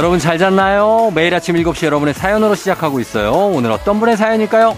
[0.00, 1.12] 여러분 잘 잤나요?
[1.14, 3.32] 매일 아침 7시 여러분의 사연으로 시작하고 있어요.
[3.32, 4.74] 오늘 어떤 분의 사연일까요?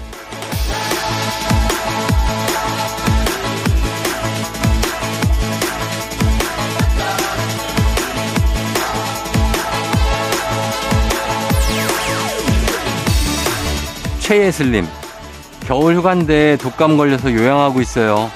[14.19, 14.89] 최예슬님,
[15.69, 18.29] 겨울 휴가인데 독감 걸려서 요양하고 있어요.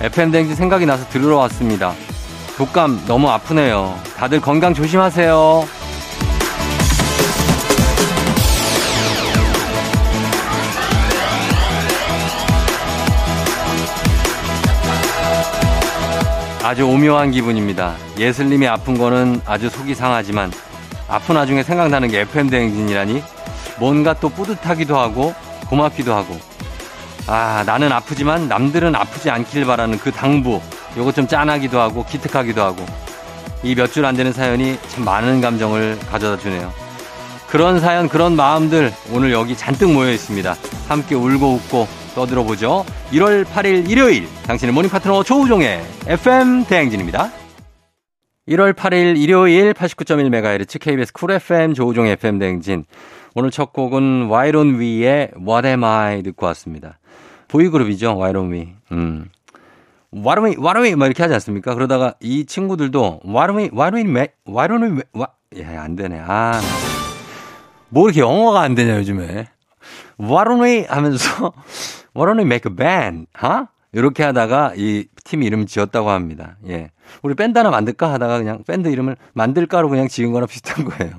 [0.00, 1.92] FM댕지 생각이 나서 들으러 왔습니다.
[2.56, 3.94] 독감 너무 아프네요.
[4.16, 5.79] 다들 건강 조심하세요.
[16.70, 17.96] 아주 오묘한 기분입니다.
[18.16, 20.52] 예슬님이 아픈 거는 아주 속이 상하지만
[21.08, 23.24] 아픈 와중에 생각나는 게 FM대행진이라니
[23.80, 25.34] 뭔가 또 뿌듯하기도 하고
[25.68, 26.38] 고맙기도 하고
[27.26, 30.60] 아 나는 아프지만 남들은 아프지 않길 바라는 그 당부
[30.96, 32.86] 요거 좀 짠하기도 하고 기특하기도 하고
[33.64, 36.72] 이 몇 줄 안 되는 사연이 참 많은 감정을 가져다 주네요.
[37.48, 40.54] 그런 사연 그런 마음들 오늘 여기 잔뜩 모여 있습니다.
[40.88, 42.84] 함께 울고 웃고 떠들어 보죠.
[43.12, 47.30] 1월 8일 일요일 당신의 morning 파트너 조우종의 FM 대행진입니다.
[48.48, 52.84] 1월 8일 일요일 89.1MHz KBS 쿨 FM 조우종의 FM 대행진
[53.34, 56.98] 오늘 첫 곡은 와이론 위의 What Am I 듣고 왔습니다.
[57.48, 58.16] 보이그룹이죠.
[58.16, 58.68] 와이론 위.
[58.92, 59.28] 음.
[60.12, 61.74] 와르미 와르미 막 이렇게 하지 않습니까?
[61.74, 66.20] 그러다가 이 친구들도 와르미 와르미 메 와르미 와 예, 안 되네.
[66.26, 66.60] 아.
[67.88, 69.46] 뭐 이렇게 영어가 안 되냐 요즘에.
[70.18, 71.52] 와르미 하면서
[72.14, 73.26] 와르미 make a band.
[73.32, 73.68] 하?
[73.92, 76.56] 이렇게 하다가 이 팀 이름 지었다고 합니다.
[76.68, 76.90] 예.
[77.22, 81.12] 우리 밴드 하나 만들까 하다가 그냥 밴드 이름을 만들까로 그냥 지은 거나 비슷한 거예요.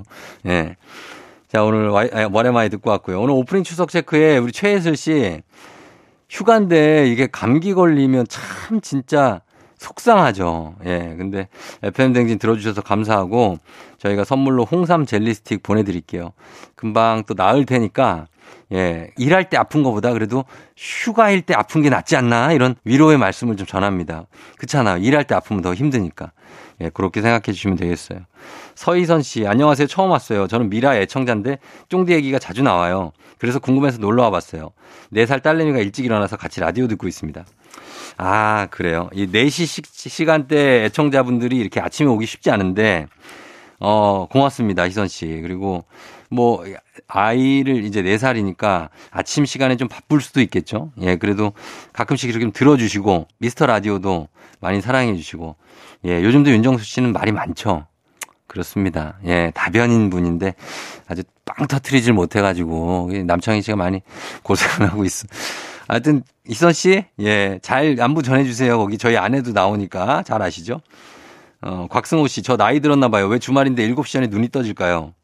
[0.46, 0.76] 예.
[1.48, 3.20] 자, 오늘 Why, What Am I 듣고 왔고요.
[3.20, 5.42] 오늘 오프닝 출석 체크에 우리 최혜슬 씨
[6.28, 9.40] 휴가인데 이게 감기 걸리면 참 진짜
[9.78, 10.76] 속상하죠.
[10.84, 11.14] 예.
[11.16, 11.48] 근데
[11.82, 13.58] FM 댕진 들어주셔서 감사하고
[13.98, 16.32] 저희가 선물로 홍삼 젤리 스틱 보내드릴게요.
[16.74, 18.26] 금방 또 나을 테니까
[18.72, 19.10] 예.
[19.16, 20.44] 일할 때 아픈 것보다 그래도
[20.76, 24.26] 휴가일 때 아픈 게 낫지 않나 이런 위로의 말씀을 좀 전합니다.
[24.56, 24.98] 그렇잖아요.
[24.98, 26.32] 일할 때 아프면 더 힘드니까.
[26.80, 26.88] 예.
[26.88, 28.20] 그렇게 생각해 주시면 되겠어요.
[28.74, 29.86] 서희선 씨, 안녕하세요.
[29.86, 30.46] 처음 왔어요.
[30.46, 31.58] 저는 미라 애청자인데
[31.88, 33.12] 쫑디 얘기가 자주 나와요.
[33.38, 34.70] 그래서 궁금해서 놀러 와 봤어요.
[35.12, 37.44] 4살 딸내미가 일찍 일어나서 같이 라디오 듣고 있습니다.
[38.16, 39.08] 아, 그래요.
[39.12, 43.06] 이 4시 시간대 애청자분들이 이렇게 아침에 오기 쉽지 않은데,
[43.80, 44.84] 어, 고맙습니다.
[44.84, 45.40] 희선 씨.
[45.42, 45.84] 그리고
[46.32, 46.64] 뭐,
[47.08, 50.90] 아이를 이제 4살이니까 아침 시간에 좀 바쁠 수도 있겠죠.
[51.00, 51.52] 예, 그래도
[51.92, 54.28] 가끔씩 이렇게 좀 들어주시고, 미스터 라디오도
[54.60, 55.56] 많이 사랑해 주시고,
[56.06, 57.86] 예, 요즘도 윤정수 씨는 말이 많죠.
[58.46, 59.18] 그렇습니다.
[59.26, 60.54] 예, 다변인 분인데
[61.08, 64.02] 아주 빵 터트리질 못해가지고 남창희 씨가 많이
[64.44, 65.26] 고생을 하고 있어.
[65.88, 68.76] 하여튼 이선 씨, 예, 잘 안부 전해주세요.
[68.78, 70.80] 거기 저희 아내도 나오니까 잘 아시죠?
[71.62, 73.26] 어, 곽승호 씨, 저 나이 들었나 봐요.
[73.28, 75.14] 왜 주말인데 7시 전에 눈이 떠질까요?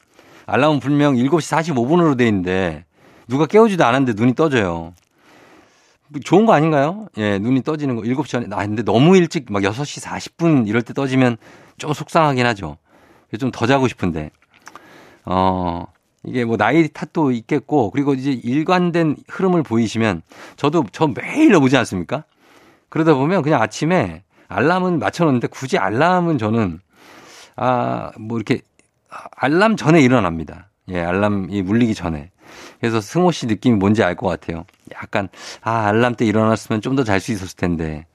[0.49, 2.87] 알람은 분명 7시 45분으로 돼 있는데
[3.29, 4.95] 누가 깨우지도 않았는데 눈이 떠져요.
[6.25, 7.07] 좋은 거 아닌가요?
[7.19, 8.47] 예, 눈이 떠지는 거 7시 전에.
[8.53, 11.37] 아, 근데 너무 일찍 막 6시 40분 이럴 때 떠지면
[11.77, 12.79] 좀 속상하긴 하죠.
[13.39, 14.31] 좀 더 자고 싶은데.
[15.27, 15.85] 어,
[16.25, 20.23] 이게 뭐 나이 탓도 있겠고, 그리고 이제 일관된 흐름을 보이시면,
[20.57, 22.25] 저도 저 매일 오지 않습니까?
[22.89, 26.81] 그러다 보면 그냥 아침에 알람은 맞춰놓는데 굳이 알람은 저는,
[27.57, 28.63] 아, 뭐 이렇게
[29.37, 30.69] 알람 전에 일어납니다.
[30.91, 32.31] 예, 알람이 물리기 전에.
[32.81, 34.65] 그래서 승호 씨 느낌이 뭔지 알 것 같아요.
[34.95, 35.29] 약간,
[35.63, 38.07] 아, 알람 때 일어났으면 좀 더 잘 수 있었을 텐데.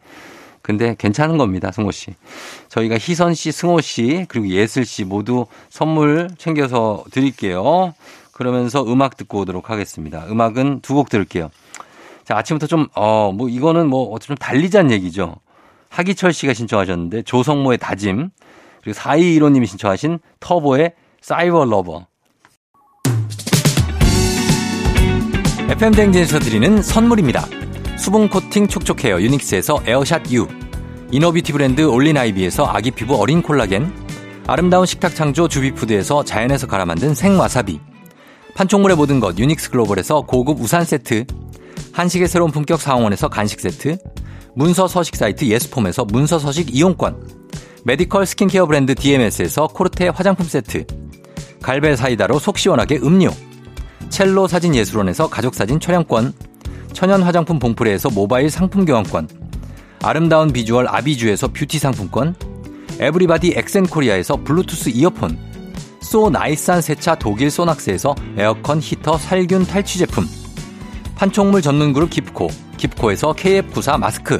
[0.61, 2.15] 근데 괜찮은 겁니다, 승호 씨.
[2.69, 7.93] 저희가 희선 씨, 승호 씨, 그리고 예슬 씨 모두 선물 챙겨서 드릴게요.
[8.31, 10.25] 그러면서 음악 듣고 오도록 하겠습니다.
[10.29, 11.49] 음악은 두 곡 들을게요.
[12.23, 15.35] 자, 아침부터 좀, 어, 뭐, 이거는 뭐, 좀 달리자는 얘기죠.
[15.89, 18.29] 하기철 씨가 신청하셨는데, 조성모의 다짐,
[18.83, 22.05] 그리고 4215님이 신청하신 터보의 Cyber Lover.
[25.69, 27.45] FM댕진에서 드리는 선물입니다.
[27.97, 30.47] 수분 코팅 촉촉 헤어 유닉스에서 에어샷 U.
[31.11, 33.91] inner beauty 브랜드 올린 아이비에서 아기 피부 어린 콜라겐.
[34.45, 37.79] 아름다운 식탁 창조 주비푸드에서 자연에서 갈아 만든 생와사비.
[38.55, 41.25] 판촉물의 모든 것 유닉스 글로벌에서 고급 우산 세트.
[41.93, 43.97] 한식의 새로운 품격 상황원에서 간식 세트.
[44.55, 47.42] 문서 서식 사이트 예스폼에서 문서 서식 이용권
[47.85, 50.85] medical 스킨케어 브랜드 DMS에서 코르테 화장품 세트
[51.61, 53.29] 갈벨 사이다로 속 시원하게 음료
[54.09, 56.33] 첼로 사진 예술원에서 가족사진 촬영권
[56.93, 59.27] 천연 화장품 봉프레에서 모바일 상품 교환권,
[60.01, 62.35] 아름다운 비주얼 아비주에서 뷰티 상품권,
[62.99, 65.37] everybody 엑센 코리아에서 블루투스 이어폰,
[66.01, 70.25] so nice한 세차 독일 소낙스에서 에어컨 히터 살균 탈취 제품,
[71.15, 72.47] 판촉물 전문 그룹 깁코,
[72.77, 74.39] 깁코에서 KF94 마스크,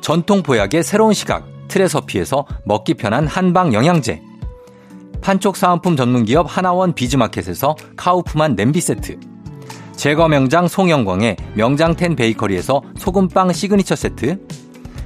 [0.00, 4.22] 전통 보약의 새로운 시각 트레서피에서 먹기 편한 한방 영양제.
[5.20, 9.18] 판촉 사은품 전문기업 하나원 비즈마켓에서 카우프만 냄비 세트.
[9.96, 14.38] 제과 명장 송영광의 명장텐 베이커리에서 소금빵 시그니처 세트.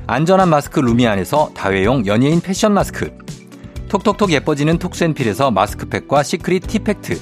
[0.06, 3.16] 안전한 마스크 루미안에서 다회용 연예인 패션 마스크.
[3.88, 7.18] 톡톡톡 예뻐지는 톡센필에서 마스크팩과 시크릿 티팩트.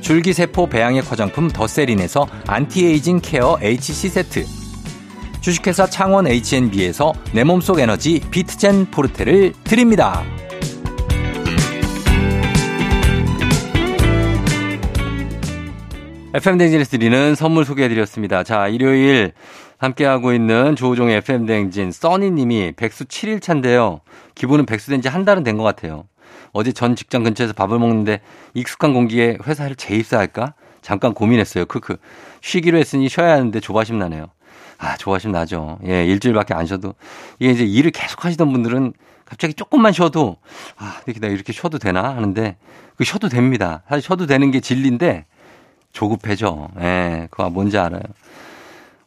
[0.00, 4.57] 줄기세포 배양액 화장품 더세린에서 안티에이징 케어 HC 세트.
[5.48, 10.22] 주식회사 창원 H&B에서 내 몸속 에너지 비트젠 포르테를 드립니다.
[16.34, 18.44] FM대행진에서 드리는 선물 소개해드렸습니다.
[18.44, 19.32] 자, 일요일
[19.78, 24.00] 함께하고 있는 조우종의 FM대행진 써니님이 백수 7일차인데요.
[24.34, 26.04] 기분은 백수 된 지 한 달은 된 것 같아요.
[26.52, 28.20] 어제 전 직장 근처에서 밥을 먹는데
[28.54, 30.54] 익숙한 공기에 회사를 재입사할까?
[30.82, 31.64] 잠깐 고민했어요.
[31.64, 31.96] 크크.
[32.42, 34.26] 쉬기로 했으니 쉬어야 하는데 조바심 나네요.
[34.78, 35.78] 아, 조바심 나죠.
[35.86, 36.94] 예, 일주일밖에 안 쉬어도.
[37.38, 38.92] 이게 이제 일을 계속 하시던 분들은
[39.24, 40.36] 갑자기 조금만 쉬어도,
[40.76, 42.14] 아, 이렇게 내가 이렇게 쉬어도 되나?
[42.14, 42.56] 하는데,
[42.96, 43.82] 그 쉬어도 됩니다.
[43.88, 45.26] 사실 쉬어도 되는 게 진리인데,
[45.92, 46.68] 조급해져.
[46.80, 48.02] 예, 그거 뭔지 알아요.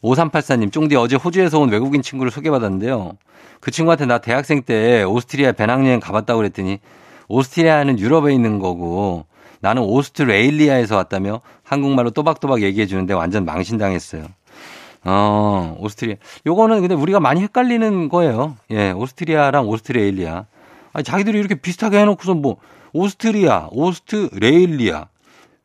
[0.03, 3.13] 5384님, 쫑디 어제 호주에서 온 외국인 친구를 소개받았는데요.
[3.59, 6.79] 그 친구한테 나 대학생 때 오스트리아 배낭여행 가봤다고 그랬더니
[7.27, 9.25] 오스트리아는 유럽에 있는 거고
[9.62, 14.25] 나는 오스트레일리아에서 왔다며 한국말로 또박또박 얘기해 주는데 완전 망신당했어요.
[15.03, 16.15] 어, 오스트리아.
[16.45, 18.57] 요거는 근데 우리가 많이 헷갈리는 거예요.
[18.71, 20.45] 예, 오스트리아랑 오스트레일리아.
[20.94, 22.57] 아니, 자기들이 이렇게 비슷하게 해놓고서 뭐,
[22.94, 25.07] 오스트리아, 오스트레일리아.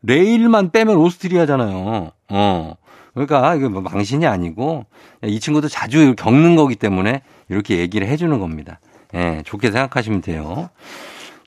[0.03, 2.13] 레일만 빼면 오스트리아잖아요.
[2.29, 2.75] 어.
[3.17, 4.85] 그러니까 이거 뭐 망신이 아니고
[5.25, 8.79] 이 친구도 자주 겪는 거기 때문에 이렇게 얘기를 해주는 겁니다.
[9.15, 10.69] 예, 좋게 생각하시면 돼요.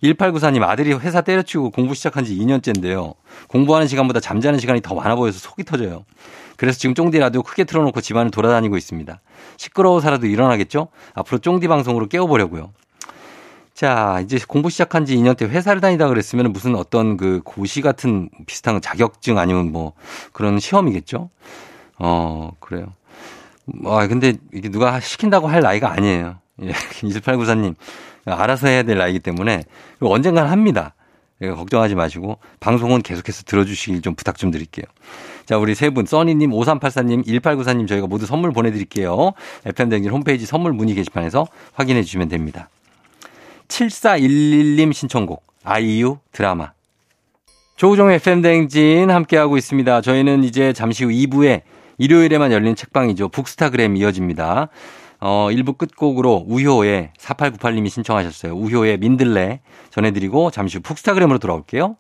[0.02, 3.14] 1894님 아들이 회사 때려치고 공부 시작한 지 2년째인데요.
[3.48, 6.06] 공부하는 시간보다 잠자는 시간이 더 많아 보여서 속이 터져요.
[6.60, 9.22] 그래서 지금 쫑디 라디오 크게 틀어놓고 집안을 돌아다니고 있습니다.
[9.56, 10.90] 시끄러워서라도 일어나겠죠?
[11.14, 12.74] 앞으로 쫑디 방송으로 깨워보려고요.
[13.74, 18.30] 자, 이제 공부 시작한 지 2년 때 회사를 다니다 그랬으면 무슨 어떤 그 고시 같은
[18.46, 19.94] 비슷한 자격증 아니면 뭐
[20.34, 21.30] 그런 시험이겠죠?
[21.98, 22.92] 어, 그래요.
[23.86, 26.40] 아, 근데 이게 누가 시킨다고 할 나이가 아니에요.
[26.64, 27.76] 예, 2894님.
[28.26, 29.64] 알아서 해야 될 나이기 때문에
[30.02, 30.94] 언젠간 합니다.
[31.40, 34.86] 그러니까 걱정하지 마시고 방송은 계속해서 들어주시길 좀 부탁 좀 드릴게요.
[35.46, 39.32] 자, 우리 세 분, 써니님, 5384님, 1894님 저희가 모두 선물 보내드릴게요.
[39.66, 42.70] FM댕진 홈페이지 선물 문의 게시판에서 확인해 주시면 됩니다.
[43.70, 46.72] 7411님 신청곡 아이유 드라마
[47.76, 50.02] 조우종 FM댕진 함께하고 있습니다.
[50.02, 51.62] 저희는 이제 잠시 후 2부에
[51.98, 53.30] 일요일에만 열리는 책방이죠.
[53.30, 54.69] 북스타그램 이어집니다.
[55.21, 58.54] 어, 1부 끝곡으로 우효의 4898님이 신청하셨어요.
[58.54, 59.59] 우효의 민들레
[59.90, 61.97] 전해드리고 잠시 후 북스타그램으로 돌아올게요.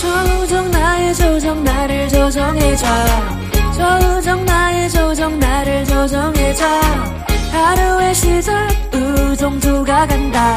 [0.00, 2.86] 조정 나의 조정 나를 조정해줘.
[3.72, 6.66] 조정 나의 조정 나를 조정해줘.
[7.52, 10.56] 하루의 시절 우정조가 간다.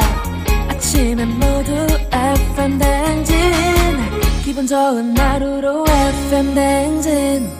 [0.68, 3.36] 아침엔 모두 FM 댕진.
[4.44, 7.59] 기분 좋은 하루로 FM 댕진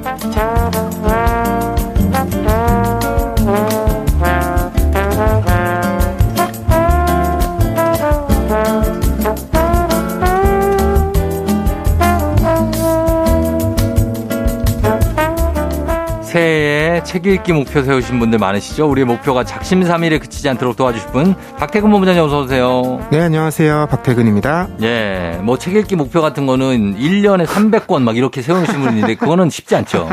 [16.31, 18.89] 새해에 책 읽기 목표 세우신 분들 많으시죠?
[18.89, 23.05] 우리의 목표가 작심삼일에 그치지 않도록 도와주실 분 박태근 본부장님 어서 오세요.
[23.11, 23.87] 네, 안녕하세요.
[23.89, 24.69] 박태근입니다.
[24.81, 25.37] 예.
[25.43, 30.07] 뭐 책 읽기 목표 같은 거는 1년에 300권 막 이렇게 세우신 분인데 그거는 쉽지 않죠.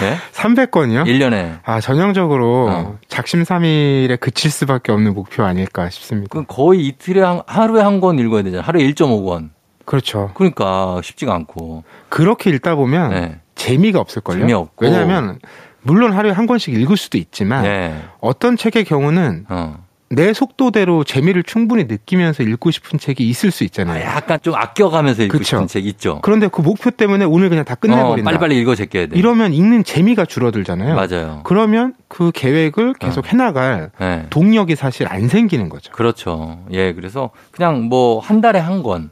[0.00, 0.16] 네?
[0.32, 1.04] 300건이요?
[1.04, 1.60] 1년에.
[1.64, 2.98] 아, 전형적으로 어.
[3.06, 6.30] 작심삼일에 그칠 수밖에 없는 목표 아닐까 싶습니다.
[6.32, 8.62] 그 거의 이틀에 한, 하루에 한 권 읽어야 되잖아요.
[8.66, 9.50] 하루에 1.5권.
[9.84, 10.32] 그렇죠.
[10.34, 11.84] 그러니까 쉽지가 않고.
[12.08, 13.40] 그렇게 읽다 보면 네.
[13.58, 14.40] 재미가 없을걸요.
[14.40, 14.84] 재미없고.
[14.86, 15.38] 왜냐하면
[15.82, 18.02] 물론 하루에 한 권씩 읽을 수도 있지만 네.
[18.20, 19.84] 어떤 책의 경우는 어.
[20.10, 24.02] 내 속도대로 재미를 충분히 느끼면서 읽고 싶은 책이 있을 수 아, 있잖아요.
[24.06, 25.44] 약간 좀 아껴가면서 읽고 그쵸.
[25.44, 26.20] 싶은 책 있죠.
[26.22, 28.22] 그런데 그 목표 때문에 오늘 그냥 다 끝내버린다.
[28.22, 29.18] 어, 빨리빨리 읽어 제껴야 돼.
[29.18, 30.94] 이러면 읽는 재미가 줄어들잖아요.
[30.94, 31.40] 맞아요.
[31.44, 34.24] 그러면 그 계획을 계속 해나갈 네.
[34.30, 35.92] 동력이 사실 안 생기는 거죠.
[35.92, 36.60] 그렇죠.
[36.72, 39.10] 예, 그래서 그냥 뭐 한 달에 한 권.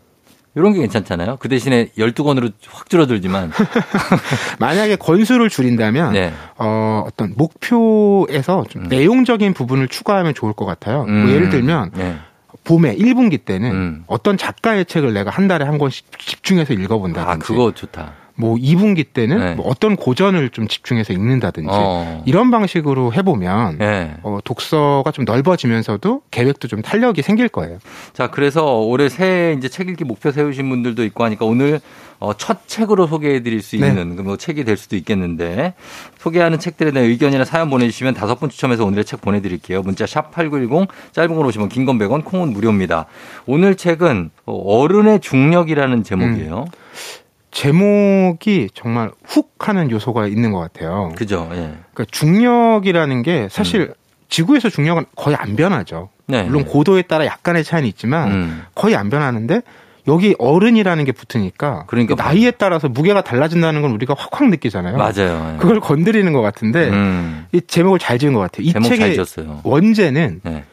[0.57, 1.37] 이런 게 괜찮잖아요.
[1.39, 3.53] 그 대신에 12권으로 확 줄어들지만.
[4.59, 6.33] 만약에 권수를 줄인다면 네.
[6.57, 8.89] 어, 어떤 목표에서 좀 음.
[8.89, 11.05] 내용적인 부분을 추가하면 좋을 것 같아요.
[11.05, 12.17] 뭐 음, 예를 들면 네.
[12.65, 14.05] 봄에 1분기 때는 음.
[14.07, 18.13] 어떤 작가의 책을 내가 한 달에 한 권씩 집중해서 읽어본다든지 아, 그거 좋다.
[18.37, 19.55] 뭐 2분기 때는 네.
[19.55, 22.23] 뭐 어떤 고전을 좀 집중해서 읽는다든지 어.
[22.27, 24.15] 이런 방식으로 해보면 예.
[24.23, 27.79] 어, 독서가 좀 넓어지면서도 계획도 좀 탄력이 생길 거예요.
[28.13, 31.81] 자, 그래서 올해 새해 이제 책 읽기 목표 세우신 분들도 있고 하니까 오늘
[32.19, 33.89] 어, 첫 책으로 소개해 드릴 수 네.
[33.89, 35.75] 있는 뭐 책이 될 수도 있겠는데
[36.19, 39.83] 소개하는 책들에 대한 의견이나 사연 보내주시면 다섯 분 추첨해서 오늘의 책 보내드릴게요.
[39.83, 43.07] 문자 샵 8910 짧은 걸 오시면 긴 건 100원 콩은 무료입니다.
[43.47, 46.65] 오늘 책은 어른의 중력이라는 제목이에요.
[47.57, 51.11] 제목이 정말 훅 하는 요소가 있는 것 같아요.
[51.17, 51.49] 그죠?
[51.53, 51.57] 예.
[51.95, 53.95] 그러니까 중력이라는 게 사실
[54.29, 56.11] 지구에서 중력은 거의 안 변하죠.
[56.27, 56.33] 음.
[56.33, 56.43] 네.
[56.43, 58.63] 물론 고도에 따라 약간의 차이는 있지만 음.
[58.75, 59.63] 거의 안 변하는데
[60.07, 64.99] 여기 어른이라는 게 붙으니까 그러니까 그 나이에 따라서 무게가 달라진다는 건 우리가 확확 느끼잖아요.
[64.99, 65.55] 맞아요.
[65.55, 65.59] 예.
[65.59, 67.47] 그걸 건드리는 것 같은데 음.
[67.53, 68.67] 이 제목을 잘 지은 것 같아요.
[68.67, 69.17] 이 책의.
[69.65, 70.65] 원제는 네.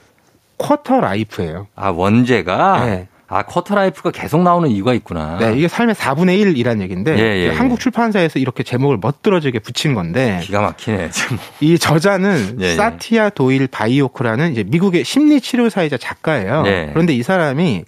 [0.58, 1.68] quarter life예요.
[1.78, 3.08] 아, 원제가 네.
[3.28, 5.38] 아, quarter life가 계속 나오는 이유가 있구나.
[5.40, 7.82] 네, 이게 삶의 4분의 1이라는 얘기인데 예, 예, 한국 예.
[7.82, 11.10] 출판사에서 이렇게 제목을 멋들어지게 붙인 건데 기가 막히네.
[11.10, 11.38] 지금.
[11.62, 12.76] 이 저자는 예, 예.
[12.76, 16.64] 사티아 도일 바이오크라는 이제 미국의 심리 치료사이자 작가예요.
[16.68, 16.90] 예.
[16.94, 17.86] 그런데 이 사람이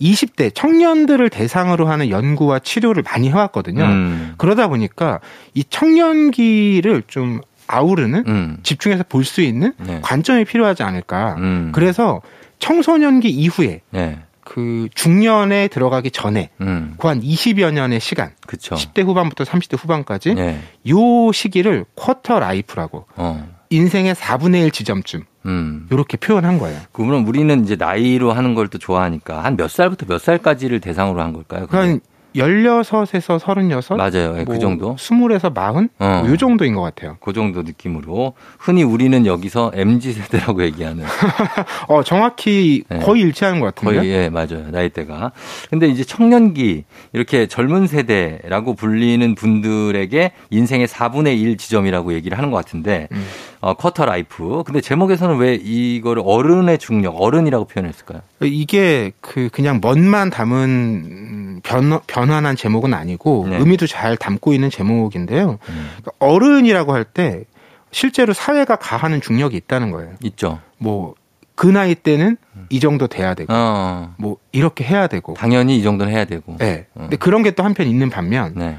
[0.00, 3.82] 20대 청년들을 대상으로 하는 연구와 치료를 많이 해왔거든요.
[3.82, 4.34] 음.
[4.38, 5.18] 그러다 보니까
[5.54, 8.56] 이 청년기를 좀 아우르는 음.
[8.62, 9.98] 집중해서 볼 수 있는 네.
[10.02, 11.34] 관점이 필요하지 않을까.
[11.38, 11.72] 음.
[11.74, 12.22] 그래서
[12.60, 14.18] 청소년기 이후에 네.
[14.50, 16.94] 그 중년에 들어가기 전에 음.
[16.96, 18.76] 그한 20여 년의 시간, 그쵸.
[18.76, 20.58] 10대 후반부터 30대 후반까지 네.
[20.88, 23.46] 요 시기를 quarter life라고 어.
[23.68, 25.86] 인생의 4분의 1 지점쯤 음.
[25.90, 26.80] 이렇게 표현한 거예요.
[26.92, 31.34] 그러면 우리는 이제 나이로 하는 걸 또 좋아하니까 한 몇 살부터 몇 살까지를 대상으로 한
[31.34, 31.66] 걸까요?
[31.66, 32.02] 그러니까
[32.38, 34.38] 16에서 36, 맞아요.
[34.38, 34.96] 예, 뭐그 정도.
[34.96, 36.22] 20에서 40, 어.
[36.22, 37.16] 뭐요 정도인 것 같아요.
[37.20, 41.04] 그 정도 느낌으로 흔히 우리는 여기서 MZ 세대라고 얘기하는
[41.88, 42.98] 어, 정확히 네.
[43.00, 43.96] 거의 일치하는 것 같은데.
[43.96, 45.32] 거의 예 맞아요 나이대가
[45.70, 52.56] 근데 이제 청년기 이렇게 젊은 세대라고 불리는 분들에게 인생의 4분의 1 지점이라고 얘기를 하는 것
[52.56, 53.24] 같은데 음.
[53.60, 58.20] 어, quarter life 근데 제목에서는 왜 이거를 어른의 중력 어른이라고 표현했을까요?
[58.42, 63.56] 이게 그 그냥 멋만 담은 음, 변, 변환한 제목은 아니고 네.
[63.58, 65.58] 의미도 잘 담고 있는 제목인데요.
[65.68, 67.44] 음, 그러니까 어른이라고 할 때
[67.90, 70.12] 실제로 사회가 가하는 중력이 있다는 거예요.
[70.22, 70.60] 있죠.
[70.78, 72.36] 뭐그 나이 때는
[72.68, 75.34] 이 정도 돼야 되고 어 뭐 이렇게 해야 되고.
[75.34, 76.56] 당연히 이 정도는 해야 되고.
[76.58, 76.86] 네.
[76.94, 77.00] 어.
[77.02, 78.76] 근데 그런 게 또 한편 있는 반면 네.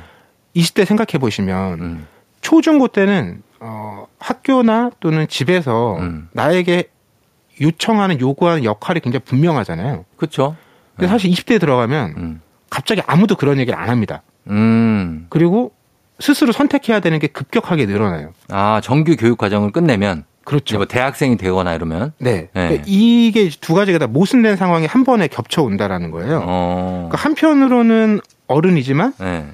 [0.55, 2.07] 20대 생각해 보시면 음.
[2.41, 6.29] 초중고 때는 어 학교나 또는 집에서 음.
[6.31, 6.89] 나에게
[7.61, 10.05] 요청하는 요구하는 역할이 굉장히 분명하잖아요.
[10.15, 10.55] 그렇죠.
[10.95, 12.41] 근데 사실 20대에 들어가면 음.
[12.69, 14.21] 갑자기 아무도 그런 얘기를 안 합니다.
[14.47, 15.27] 음.
[15.29, 15.73] 그리고
[16.19, 18.33] 스스로 선택해야 되는 게 급격하게 늘어나요.
[18.49, 20.77] 아 정규 교육 과정을 끝내면 그렇죠.
[20.77, 22.31] 뭐 대학생이 되거나 이러면 네.
[22.33, 22.49] 네.
[22.53, 26.41] 그러니까 이게 두 가지가 다 모순된 상황이 한 번에 겹쳐 온다라는 거예요.
[26.43, 27.07] 어.
[27.09, 29.45] 그러니까 한편으로는 어른이지만 네.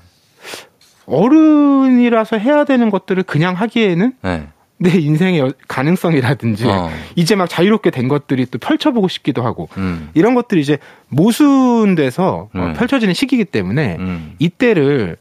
[1.06, 4.48] 어른이라서 해야 되는 것들을 그냥 하기에는 네.
[4.78, 6.90] 내 인생의 여- 가능성이라든지 어.
[7.16, 10.10] 이제 막 자유롭게 된 것들이 또 펼쳐보고 싶기도 하고 음.
[10.14, 12.74] 이런 것들이 이제 모순돼서 어, 음.
[12.74, 14.36] 펼쳐지는 시기이기 때문에 음.
[14.40, 15.16] 이때를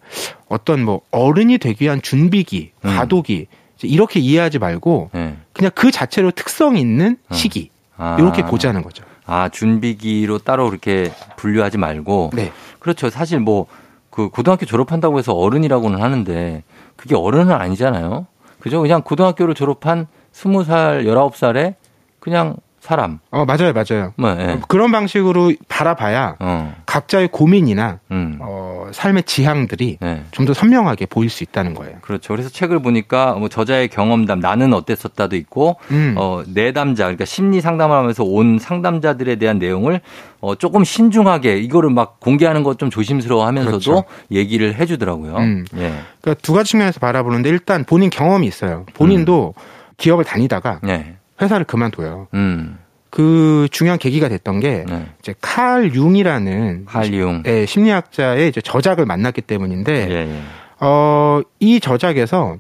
[0.49, 2.97] 어떤 뭐 어른이 되기 위한 준비기, 음.
[2.97, 3.47] 과도기
[3.79, 5.37] 이제 이렇게 이해하지 말고 네.
[5.53, 7.35] 그냥 그 자체로 특성 있는 어.
[7.35, 8.17] 시기 아.
[8.19, 9.05] 이렇게 보자는 거죠.
[9.27, 12.33] 아, 준비기로 따로 그렇게 분류하지 말고.
[12.35, 12.53] 네.
[12.79, 13.09] 그렇죠.
[13.09, 13.67] 사실 뭐,
[14.15, 16.63] 그 고등학교 졸업한다고 해서 어른이라고는 하는데,
[16.95, 18.29] 그게 어른은 아니잖아요.
[18.61, 18.81] 그죠?
[18.81, 21.75] 그냥 고등학교를 졸업한 스무 살 열아홉 살에
[22.21, 23.19] 그냥 사람.
[23.31, 24.13] 어 맞아요, 맞아요.
[24.17, 24.61] 뭐, 예.
[24.69, 28.37] 그런 방식으로 바라봐야 어, 각자의 고민이나 음.
[28.43, 30.25] 어, 삶의 지향들이 네.
[30.33, 31.97] 좀더 선명하게 보일 수 있다는 거예요.
[32.03, 32.35] 그렇죠.
[32.35, 36.15] 그래서 책을 보니까 뭐 저자의 경험담, 나는 어땠었다도 있고, 음.
[36.19, 40.03] 어, 내담자, 그러니까 심리 상담을 하면서 온 상담자들에 대한 내용을
[40.41, 44.05] 어, 조금 신중하게 이거를 막 공개하는 것 좀 조심스러워 하면서도 그렇죠.
[44.31, 45.37] 얘기를 해주더라고요.
[45.37, 45.65] 음.
[45.77, 45.95] 예.
[46.21, 48.85] 그러니까 두 가지 측면에서 바라보는데 일단 본인 경험이 있어요.
[48.95, 49.55] 본인도
[49.97, 51.15] 기업을 다니다가 예.
[51.45, 52.29] 회사를 그만둬요.
[52.35, 52.79] 음.
[53.11, 55.07] 그 중요한 계기가 됐던 게 네.
[55.21, 57.45] 이제 칼 융이라는 한리용.
[57.47, 60.41] 예, 심리학자의 이제 저작을 만났기 때문인데 예, 예.
[60.81, 62.57] 어, 이 저작에서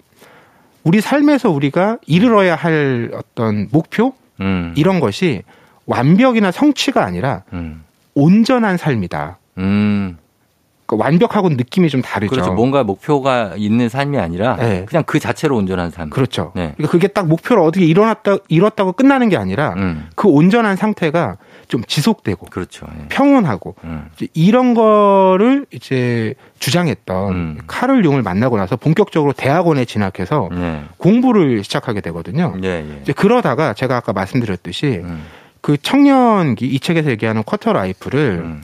[0.84, 4.72] 우리 삶에서 우리가 이르러야 할 어떤 목표 음.
[4.76, 5.42] 이런 것이
[5.86, 7.82] 완벽이나 성취가 아니라 음.
[8.14, 9.38] 온전한 삶이다.
[9.58, 10.18] 음.
[10.86, 12.30] 그러니까 완벽하고 느낌이 좀 다르죠.
[12.30, 12.52] 그렇죠.
[12.52, 14.84] 뭔가 목표가 있는 삶이 아니라 네.
[14.86, 16.10] 그냥 그 자체로 온전한 삶.
[16.10, 16.52] 그렇죠.
[16.54, 16.72] 네.
[16.76, 20.08] 그러니까 그게 딱 목표를 어떻게 일어났다 이뤘다고 끝나는 게 아니라 음.
[20.14, 21.36] 그 온전한 상태가
[21.68, 22.86] 좀 지속되고 그렇죠.
[23.00, 23.08] 예.
[23.08, 24.10] 평온하고 음.
[24.34, 27.58] 이런 거를 이제 주장했던 음.
[27.66, 30.82] 카를 융을 만나고 나서 본격적으로 대학원에 진학해서 예.
[30.98, 32.54] 공부를 시작하게 되거든요.
[32.62, 32.98] 예, 예.
[33.02, 35.24] 이제 그러다가 제가 아까 말씀드렸듯이 음.
[35.62, 38.62] 그 청년기 이 책에서 얘기하는 quarter life를 음.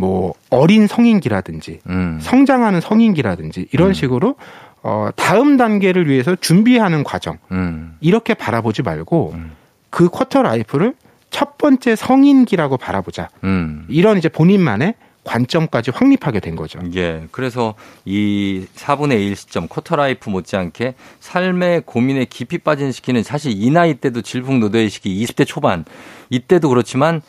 [0.00, 2.18] 뭐 어린 성인기라든지 음.
[2.22, 3.92] 성장하는 성인기라든지 이런 음.
[3.92, 4.36] 식으로
[4.82, 7.96] 어 다음 단계를 위해서 준비하는 과정 음.
[8.00, 9.52] 이렇게 바라보지 말고 음.
[9.90, 10.94] 그 quarter life를
[11.28, 13.28] 첫 번째 성인기라고 바라보자.
[13.44, 13.84] 음.
[13.88, 16.80] 이런 이제 본인만의 관점까지 확립하게 된 거죠.
[16.94, 17.24] 예.
[17.30, 17.74] 그래서
[18.06, 23.94] 이 4분의 1 시점 quarter life 못지않게 삶의 고민에 깊이 빠진 시기는 사실 이 나이
[23.94, 25.84] 때도 질풍노도의 시기 20대 초반
[26.30, 27.20] 이때도 그렇지만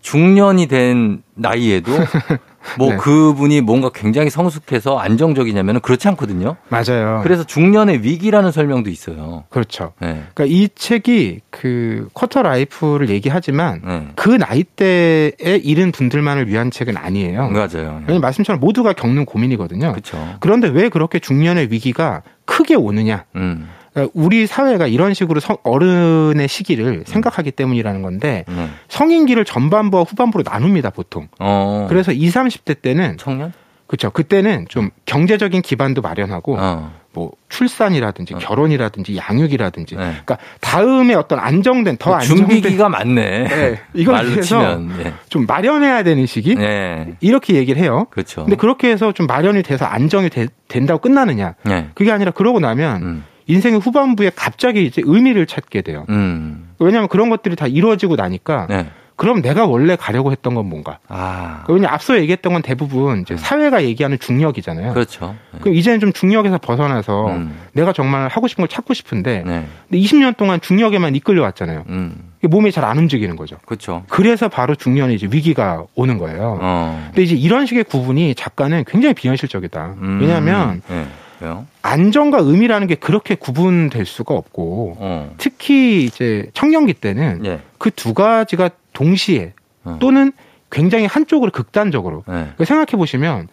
[0.00, 1.92] 중년이 된 나이에도
[2.78, 2.96] 뭐 네.
[2.96, 6.56] 그분이 뭔가 굉장히 성숙해서 안정적이냐면 그렇지 않거든요.
[6.68, 7.20] 맞아요.
[7.22, 9.44] 그래서 중년의 위기라는 설명도 있어요.
[9.50, 9.92] 그렇죠.
[10.00, 10.24] 네.
[10.34, 14.08] 그러니까 이 책이 그 quarter life를 얘기하지만 네.
[14.16, 17.48] 그 나이 때에 이른 분들만을 위한 책은 아니에요.
[17.50, 18.00] 맞아요.
[18.00, 19.92] 왜냐면 말씀처럼 모두가 겪는 고민이거든요.
[19.92, 20.36] 그렇죠.
[20.40, 23.24] 그런데 왜 그렇게 중년의 위기가 크게 오느냐?
[23.36, 23.68] 음.
[23.96, 28.68] 그러니까 우리 사회가 이런 식으로 성- 어른의 시기를 생각하기 때문이라는 건데 네.
[28.88, 31.28] 성인기를 전반부와 후반부로 나눕니다 보통.
[31.38, 31.86] 어.
[31.88, 33.54] 그래서 20, 30대 때는 청년?
[33.86, 34.10] 그렇죠.
[34.10, 36.92] 그때는 좀 경제적인 기반도 마련하고 어.
[37.14, 38.38] 뭐 출산이라든지 어.
[38.38, 40.00] 결혼이라든지 양육이라든지 네.
[40.02, 43.44] 그러니까 다음에 어떤 안정된 더 안정된 준비기가 많네.
[43.48, 44.90] 네, 이걸 치면.
[45.06, 45.14] 예.
[45.30, 47.14] 좀 마련해야 되는 시기 네.
[47.20, 48.06] 이렇게 얘기를 해요.
[48.10, 48.42] 그렇죠.
[48.44, 51.54] 근데 그렇게 해서 좀 마련이 돼서 안정이 되- 된다고 끝나느냐?
[51.62, 51.88] 네.
[51.94, 53.24] 그게 아니라 그러고 나면 음.
[53.46, 56.04] 인생의 후반부에 갑자기 이제 의미를 찾게 돼요.
[56.08, 56.68] 음.
[56.78, 58.86] 왜냐하면 그런 것들이 다 이루어지고 나니까 네.
[59.16, 60.98] 그럼 내가 원래 가려고 했던 건 뭔가?
[61.08, 61.64] 아.
[61.68, 63.38] 왜냐 앞서 얘기했던 건 대부분 이제 음.
[63.38, 64.92] 사회가 얘기하는 중력이잖아요.
[64.92, 65.34] 그렇죠.
[65.52, 65.60] 네.
[65.60, 67.56] 그럼 이제는 좀 중력에서 벗어나서 음.
[67.72, 69.66] 내가 정말 하고 싶은 걸 찾고 싶은데 네.
[69.88, 71.84] 근데 20년 동안 중력에만 이끌려 왔잖아요.
[71.88, 72.32] 음.
[72.42, 73.56] 몸이 잘 안 움직이는 거죠.
[73.64, 74.04] 그렇죠.
[74.08, 76.58] 그래서 바로 중년에 이제 위기가 오는 거예요.
[76.60, 77.04] 어.
[77.06, 79.94] 근데 이제 이런 식의 구분이 작가는 굉장히 비현실적이다.
[79.98, 80.18] 음.
[80.20, 81.06] 왜냐하면 네.
[81.40, 81.66] 왜요?
[81.82, 85.34] 안정과 의미라는 게 그렇게 구분될 수가 없고 어.
[85.38, 87.60] 특히 이제 청년기 때는 예.
[87.78, 89.52] 그두 가지가 동시에
[89.84, 89.96] 어.
[90.00, 90.32] 또는
[90.70, 92.48] 굉장히 한쪽으로 극단적으로 네.
[92.64, 93.48] 생각해 보시면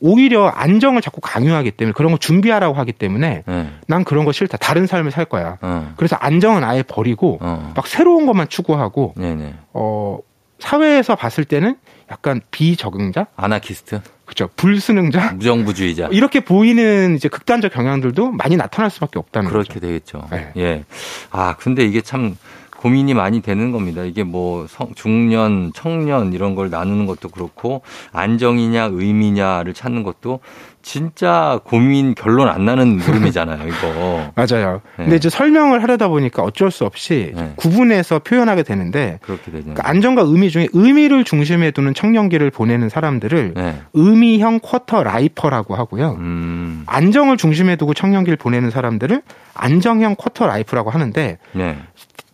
[0.00, 3.68] 오히려 안정을 자꾸 강요하기 때문에 그런 거 준비하라고 하기 때문에 네.
[3.86, 4.56] 난 그런 거 싫다.
[4.58, 5.58] 다른 삶을 살 거야.
[5.62, 5.92] 어.
[5.96, 7.72] 그래서 안정은 아예 버리고 어.
[7.76, 9.54] 막 새로운 것만 추구하고 네네.
[9.72, 10.18] 어
[10.66, 11.76] 사회에서 봤을 때는
[12.10, 14.48] 약간 비적응자, 아나키스트, 그죠?
[14.56, 16.08] 불순응자 무정부주의자.
[16.12, 19.80] 이렇게 보이는 이제 극단적 경향들도 많이 나타날 수밖에 없다는 그렇게 거죠.
[19.80, 20.28] 되겠죠.
[20.30, 20.52] 네.
[20.56, 20.84] 예.
[21.30, 22.36] 아, 근데 이게 참
[22.76, 24.02] 고민이 많이 되는 겁니다.
[24.04, 30.40] 이게 뭐 성- 중년, 청년 이런 걸 나누는 것도 그렇고 안정이냐 의미냐를 찾는 것도
[30.82, 34.32] 진짜 고민 결론 안 나는 물음이잖아요, 이거.
[34.34, 34.80] 맞아요.
[34.98, 35.04] 네.
[35.04, 37.52] 근데 이제 설명을 하려다 보니까 어쩔 수 없이 네.
[37.56, 39.62] 구분해서 표현하게 되는데 그렇게 되죠.
[39.64, 43.80] 그러니까 안정과 의미 중에 의미를 중심에 두는 청년기를 보내는 사람들을 네.
[43.94, 46.16] 의미형 쿼터 라이퍼라고 하고요.
[46.18, 46.82] 음.
[46.86, 49.22] 안정을 중심에 두고 청년기를 보내는 사람들을
[49.54, 51.78] 안정형 quarter life라고 하는데 네.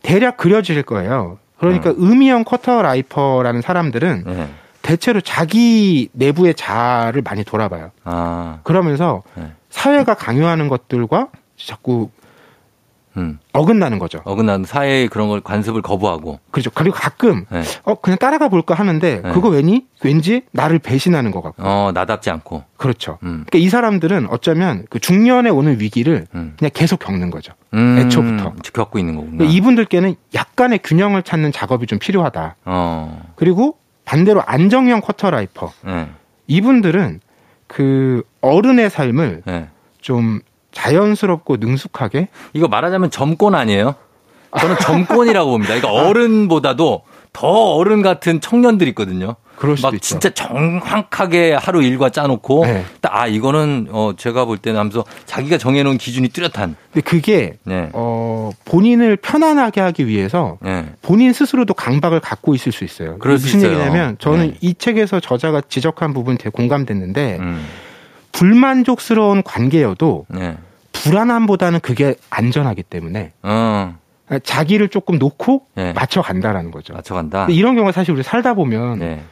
[0.02, 1.38] 대략 그려질 거예요.
[1.58, 4.48] 그러니까 의미형 quarter lifer라는 사람들은 네.
[4.88, 7.90] 대체로 자기 내부의 자아를 많이 돌아봐요.
[8.05, 8.61] 아.
[8.62, 9.53] 그러면서 네.
[9.68, 12.09] 사회가 강요하는 것들과 자꾸
[13.18, 13.38] 음.
[13.53, 14.22] 어긋나는 거죠.
[14.24, 16.40] 어긋난 사회의 그런 걸 관습을 거부하고.
[16.51, 16.70] 그렇죠.
[16.70, 17.62] 그리고 가끔 네.
[17.85, 19.33] 어 그냥 따라가 볼까 하는데 네.
[19.33, 21.62] 그거 왠지 왠지 나를 배신하는 것 같고.
[21.62, 22.64] 어, 나답지 않고.
[22.79, 23.18] 그렇죠.
[23.24, 23.44] 음.
[23.46, 26.55] 그러니까 이 사람들은 어쩌면 그 중년에 오는 위기를 음.
[26.59, 27.53] 그냥 계속 겪는 거죠.
[27.74, 27.98] 음.
[27.98, 28.55] 애초부터.
[28.72, 29.37] 겪고 있는 거구나.
[29.37, 32.57] 근데 이분들께는 약간의 균형을 찾는 작업이 좀 필요하다.
[32.64, 33.33] 어.
[33.37, 33.77] 그리고
[34.09, 36.09] 반대로 안정형 quarter lifer 네.
[36.47, 37.21] 이분들은
[37.66, 39.68] 그 어른의 삶을 네.
[40.01, 40.40] 좀
[40.73, 43.97] 자연스럽고 능숙하게 이거 말하자면 젊꼰 아니에요?
[44.59, 45.75] 저는 젊꼰이라고 봅니다.
[45.79, 47.03] 그러니까 어른보다도
[47.35, 49.37] 더 어른 같은 청년들이 있거든요.
[49.83, 49.99] 막 있죠.
[49.99, 52.85] 진짜 정확하게 하루 일과 짜놓고 네.
[53.01, 56.77] 딱아 이거는 어 제가 볼 때는 하면서 자기가 정해놓은 기준이 뚜렷한.
[56.92, 57.90] 근데 그게 네.
[57.92, 60.87] 어 본인을 편안하게 하기 위해서 네.
[61.03, 63.18] 본인 스스로도 강박을 갖고 있을 수 있어요.
[63.18, 63.73] 그럴 수 무슨 있어요.
[63.73, 64.57] 얘기냐면 저는 네.
[64.61, 67.66] 이 책에서 저자가 지적한 부분 되게 공감됐는데 음.
[68.33, 70.57] 불만족스러운 관계여도 네.
[70.92, 73.97] 불안함보다는 그게 안전하기 때문에 어.
[74.42, 75.92] 자기를 조금 놓고 네.
[75.94, 76.92] 맞춰 간다라는 거죠.
[76.92, 77.47] 맞춰 간다.
[77.47, 79.23] 근데 이런 경우가 사실 우리 살다 보면 네.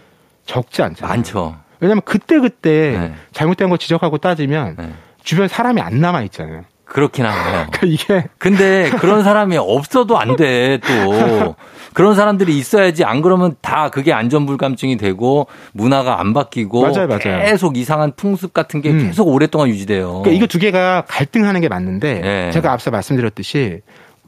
[0.46, 1.14] 적지 않잖아요.
[1.14, 1.56] 많죠.
[1.80, 3.14] 왜냐하면 그때 그때 네.
[3.32, 4.92] 잘못된 거 지적하고 따지면 네.
[5.22, 6.62] 주변 사람이 안 남아 있잖아요.
[6.86, 7.66] 그렇긴 하네요.
[7.72, 11.56] 그러니까 이게 근데 그런 사람이 없어도 안 돼, 또.
[11.92, 17.42] 그런 사람들이 있어야지 안 그러면 다 그게 안전불감증이 되고 문화가 안 바뀌고 맞아요, 맞아요.
[17.42, 18.98] 계속 이상한 풍습 같은 게 음.
[18.98, 20.20] 계속 오랫동안 유지돼요.
[20.22, 22.50] 그러니까 이거 두 개가 갈등하는 게 맞는데 네.
[22.52, 23.80] 제가 앞서 말씀드렸듯이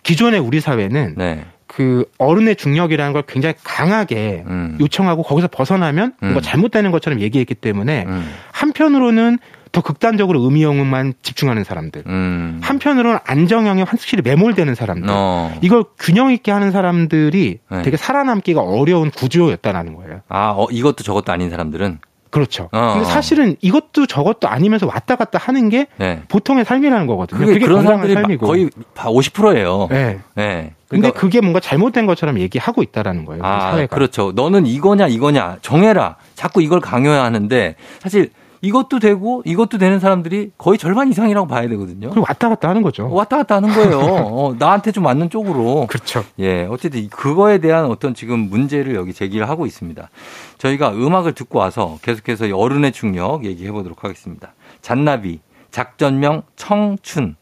[0.03, 1.45] 기존의 우리 사회는 네.
[1.79, 4.77] 그 어른의 중력이라는 걸 굉장히 강하게 음.
[4.81, 6.37] 요청하고 거기서 벗어나면 음.
[6.43, 8.29] 잘못되는 것처럼 얘기했기 때문에 음.
[8.51, 9.39] 한편으로는
[9.71, 12.59] 더 극단적으로 의미형만 집중하는 사람들 음.
[12.65, 15.57] 한편으로는 안정형에 확실히 매몰되는 사람들 어.
[15.61, 17.83] 이걸 균형 있게 하는 사람들이 네.
[17.83, 20.23] 되게 살아남기가 어려운 구조였다라는 거예요.
[20.29, 22.69] 아, 어, 이것도 저것도 아닌 사람들은 그렇죠.
[22.73, 23.05] 어, 근데 어.
[23.05, 26.23] 사실은 이것도 저것도 아니면서 왔다 갔다 하는 게 네.
[26.29, 27.39] 보통의 삶이라는 거거든요.
[27.41, 28.47] 그게, 그게, 그런 건강한 삶이고.
[28.47, 29.89] 거의 50%예요.
[29.91, 30.19] 네.
[30.35, 30.75] 네.
[30.89, 33.45] 근데 그러니까 그게 뭔가 잘못된 것처럼 얘기하고 있다라는 거예요.
[33.45, 33.95] 아, 사회가.
[33.95, 34.33] 그렇죠.
[34.35, 36.17] 너는 이거냐 이거냐 정해라.
[36.35, 42.11] 자꾸 이걸 강요해야 하는데 사실 이것도 되고 이것도 되는 사람들이 거의 절반 이상이라고 봐야 되거든요.
[42.11, 43.09] 그리고 왔다 갔다 하는 거죠.
[43.13, 43.99] 왔다 갔다 하는 거예요.
[44.27, 45.87] 어, 나한테 좀 맞는 쪽으로.
[45.89, 46.25] 그렇죠.
[46.41, 50.11] 예, 어쨌든 이- 그거에 대한 어떤 지금 문제를 여기 제기를 하고 있습니다.
[50.59, 54.55] 저희가 음악을 듣고 와서 계속해서 이 어른의 중력 얘기해 보도록 하겠습니다.
[54.83, 55.41] 잔나비,
[55.71, 57.37] 작전명 청춘.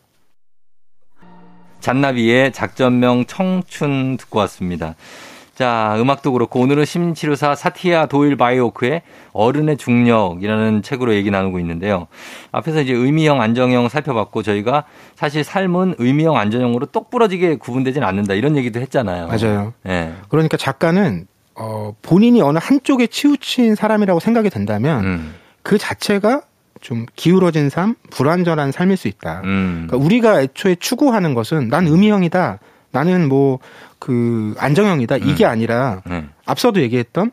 [1.81, 4.97] 잔나비의 작전명 청춘 듣고 왔습니다.
[5.57, 9.01] 자, 음악도 그렇고 오늘은 심치료사 사티아 도일 바이오크의
[9.33, 12.09] 어른의 중력이라는 책으로 얘기 나누고 있는데요.
[12.53, 18.81] 앞에서 이제 의미형, 안정형 살펴봤고 저희가 사실 삶은 의미형, 안정형으로 똑부러지게 구분되진 않는다 이런 얘기도
[18.81, 19.29] 했잖아요.
[19.29, 19.73] 맞아요.
[19.89, 20.13] 예.
[20.29, 25.35] 그러니까 작가는 어, 본인이 어느 한쪽에 치우친 사람이라고 생각이 된다면 음.
[25.63, 26.43] 그 자체가
[26.83, 29.41] 좀 기울어진 삶, 불완전한 삶일 수 있다.
[29.45, 29.87] 음.
[29.89, 32.59] 그러니까 우리가 애초에 추구하는 것은 난 의미형이다.
[32.97, 33.59] 나는 뭐
[33.99, 35.17] 그 안정형이다.
[35.17, 36.25] 이게 아니라 네.
[36.45, 37.31] 앞서도 얘기했던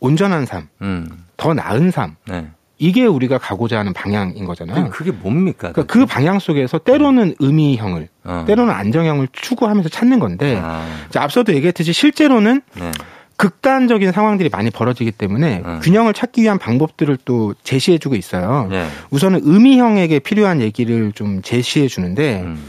[0.00, 1.08] 온전한 삶, 음.
[1.36, 2.16] 더 나은 삶.
[2.26, 2.48] 네.
[2.78, 4.90] 이게 우리가 가고자 하는 방향인 거잖아요.
[4.90, 5.70] 그게 뭡니까?
[5.72, 8.44] 그러니까 그 방향 속에서 때로는 의미형을, 어.
[8.46, 12.90] 때로는 안정형을 추구하면서 찾는 건데, 아, 자, 앞서도 얘기했듯이 실제로는 네.
[13.36, 15.80] 극단적인 상황들이 많이 벌어지기 때문에 음.
[15.80, 18.66] 균형을 찾기 위한 방법들을 또 제시해주고 있어요.
[18.68, 18.88] 네.
[19.10, 22.64] 우선은 의미형에게 필요한 얘기를 좀 제시해 주는데, 음.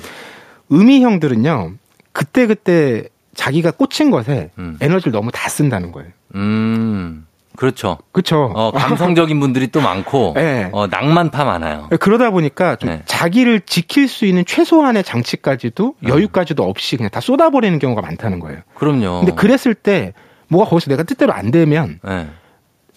[0.70, 1.74] 의미형들은요,
[2.14, 3.04] 그때 그때
[3.36, 4.78] 자기가 꽂힌 것에 음.
[4.80, 6.10] 에너지를 너무 다 쓴다는 거예요.
[6.36, 7.26] 음.
[7.56, 8.00] 그렇죠.
[8.12, 8.52] 그쵸?
[8.56, 10.70] 어, 감성적인 분들이 또 많고, 네.
[10.72, 11.88] 어, 낭만파 많아요.
[12.00, 13.02] 그러다 보니까 좀 네.
[13.06, 16.10] 자기를 지킬 수 있는 최소한의 장치까지도 음.
[16.10, 18.62] 여유까지도 없이 그냥 다 쏟아버리는 경우가 많다는 거예요.
[18.74, 19.20] 그럼요.
[19.20, 20.14] 근데 그랬을 때
[20.48, 22.28] 뭐가 거기서 내가 뜻대로 안 되면 네.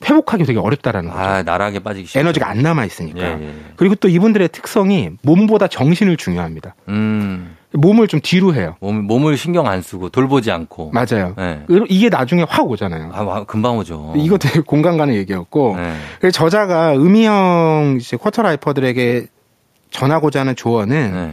[0.04, 1.22] 회복하기 되게 어렵다라는 거죠.
[1.22, 2.20] 아, 나락에 빠지기 쉽죠.
[2.20, 3.20] 에너지가 안 남아 있으니까.
[3.20, 3.54] 예, 예.
[3.76, 6.74] 그리고 또 이분들의 특성이 몸보다 정신을 중요합니다.
[6.88, 7.55] 음.
[7.72, 8.76] 몸을 좀 뒤로 해요.
[8.80, 10.92] 몸, 몸을 신경 안 쓰고 돌보지 않고.
[10.92, 11.34] 맞아요.
[11.36, 11.64] 네.
[11.88, 13.10] 이게 나중에 확 오잖아요.
[13.12, 14.14] 아, 와, 금방 오죠.
[14.16, 15.94] 이거 되게 공감 가는 얘기였고 네.
[16.20, 19.26] 그래서 저자가 의미형 이제 쿼터라이퍼들에게
[19.90, 21.32] 전하고자 하는 조언은 네.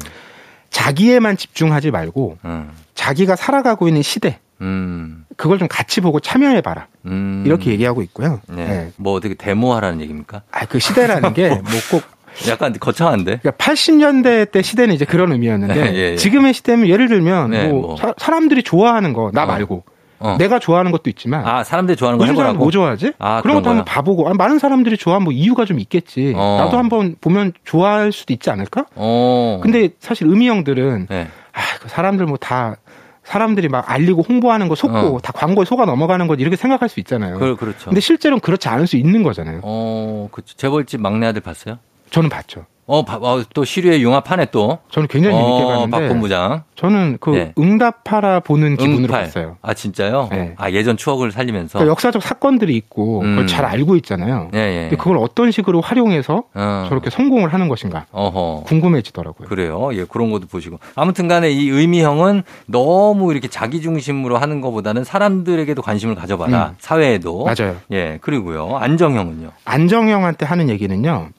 [0.69, 2.72] 자기에만 집중하지 말고 음.
[2.96, 5.26] 자기가 살아가고 있는 시대 음.
[5.38, 7.43] 그걸 좀 같이 보고 참여해봐라 음.
[7.46, 8.39] 이렇게 얘기하고 있고요.
[8.48, 8.65] 네.
[8.67, 8.91] 네.
[8.98, 10.41] 뭐 어떻게 데모하라는 얘기입니까?
[10.52, 12.04] 아, 그 시대라는 게 뭐꼭
[12.50, 13.39] 약간 거창한데?
[13.41, 16.15] 그러니까 80년대 때 시대는 이제 그런 의미였는데 예, 예.
[16.15, 17.96] 지금의 시대면 예를 들면 네, 뭐, 뭐.
[17.98, 19.46] 사, 사람들이 좋아하는 거나 어.
[19.46, 19.84] 말고
[20.19, 20.38] 어.
[20.39, 22.58] 내가 좋아하는 것도 있지만 아, 사람들이 좋아하는 거 해보라고?
[22.58, 23.13] 뭐 좋아하지?
[23.19, 23.86] 아, 그런 그런 것도 한번?
[23.86, 26.34] 봐보고 아, 많은 사람들이 좋아하면 뭐 이유가 좀 있겠지.
[26.36, 26.58] 어.
[26.60, 28.86] 나도 한번 보면 좋아할 수도 있지 않을까?
[28.96, 29.60] 어.
[29.62, 31.28] 근데 사실 의미형들은 네.
[31.52, 32.78] 아, 그 사람들 뭐다
[33.24, 35.19] 사람들이 막 알리고 홍보하는 거 속고 어.
[35.22, 37.39] 다 광고에 속아 넘어가는 거 이렇게 생각할 수 있잖아요.
[37.39, 37.86] 그, 그렇죠.
[37.86, 39.62] 근데 실제로는 그렇지 않을 수 있는 거잖아요.
[39.63, 41.80] 어, 그 재벌집 막내 아들 봤어요?
[42.13, 42.65] 저는 봤죠.
[42.86, 44.78] 어, 봐- 어, 또 시류의 융합하네 또.
[44.91, 46.63] 저는 굉장히 재밌게 어, 봤는데 박 본부장.
[46.76, 47.54] 저는 그 네.
[47.58, 49.21] 응답하라 보는 기분으로 응팔.
[49.23, 49.56] 봤어요.
[49.62, 50.28] 아, 진짜요?
[50.32, 50.54] 네.
[50.58, 51.80] 아, 예전 추억을 살리면서.
[51.80, 53.30] 그러니까 역사적 사건들이 있고 음.
[53.32, 54.49] 그걸 잘 알고 있잖아요.
[54.54, 54.80] 예, 예.
[54.89, 56.86] 근데 그걸 어떤 식으로 활용해서 어.
[56.89, 58.63] 저렇게 성공을 하는 것인가 어허.
[58.67, 59.47] 궁금해지더라고요.
[59.47, 59.89] 그래요.
[59.93, 60.78] 예, 그런 것도 보시고.
[60.95, 66.71] 아무튼 간에 이 의미형은 너무 이렇게 자기 중심으로 하는 것보다는 사람들에게도 관심을 가져봐라.
[66.71, 66.76] 음.
[66.80, 67.45] 사회에도.
[67.45, 67.78] 맞아요.
[67.93, 68.76] 예, 그리고요.
[68.76, 69.52] 안정형은요.
[69.63, 71.30] 안정형한테 하는 얘기는요.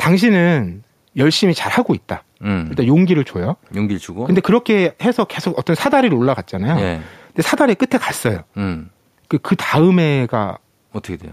[0.00, 0.82] 당신은
[1.16, 2.24] 열심히 잘 하고 있다.
[2.42, 2.66] 음.
[2.70, 3.56] 일단 용기를 줘요.
[3.74, 4.24] 용기를 주고.
[4.24, 6.80] 근데 그렇게 해서 계속 어떤 사다리를 올라갔잖아요.
[6.80, 7.00] 예.
[7.28, 8.42] 근데 사다리 끝에 갔어요.
[8.56, 8.90] 음.
[9.28, 10.58] 그, 그 다음에가
[10.92, 11.32] 어떻게 돼요?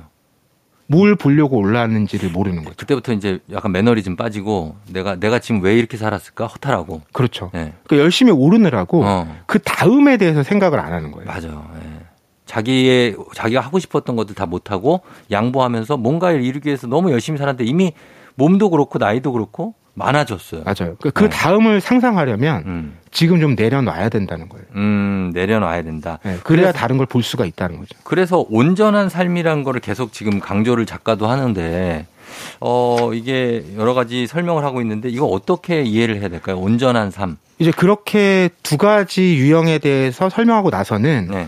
[0.87, 2.75] 뭘 보려고 올라왔는지를 모르는 거죠.
[2.77, 7.01] 그때부터 이제 약간 매너리즘 빠지고 내가 내가 지금 왜 이렇게 살았을까 허탈하고.
[7.11, 7.51] 그렇죠.
[7.55, 7.73] 예.
[7.85, 9.37] 그러니까 열심히 오르느라고 어.
[9.45, 11.27] 그 다음에 대해서 생각을 안 하는 거예요.
[11.27, 11.69] 맞아요.
[11.83, 12.05] 예.
[12.45, 17.91] 자기의 자기가 하고 싶었던 것들 다 못하고 양보하면서 뭔가를 이루기 위해서 너무 열심히 살았는데 이미
[18.37, 20.61] 몸도 그렇고 나이도 그렇고 많아졌어요.
[20.63, 20.95] 맞아요.
[21.01, 21.29] 그, 그 네.
[21.29, 24.63] 다음을 상상하려면 음, 지금 좀 내려놔야 된다는 거예요.
[24.75, 26.19] 음 내려놔야 된다.
[26.23, 27.97] 네, 그래야 그래서- 다른 걸 볼 수가 있다는 거죠.
[28.03, 32.05] 그래서 온전한 삶이란 거를 계속 지금 강조를 작가도 하는데
[32.59, 36.57] 어, 이게 여러 가지 설명을 하고 있는데 이거 어떻게 이해를 해야 될까요?
[36.59, 37.37] 온전한 삶.
[37.57, 41.47] 이제 그렇게 두 가지 유형에 대해서 설명하고 나서는 네.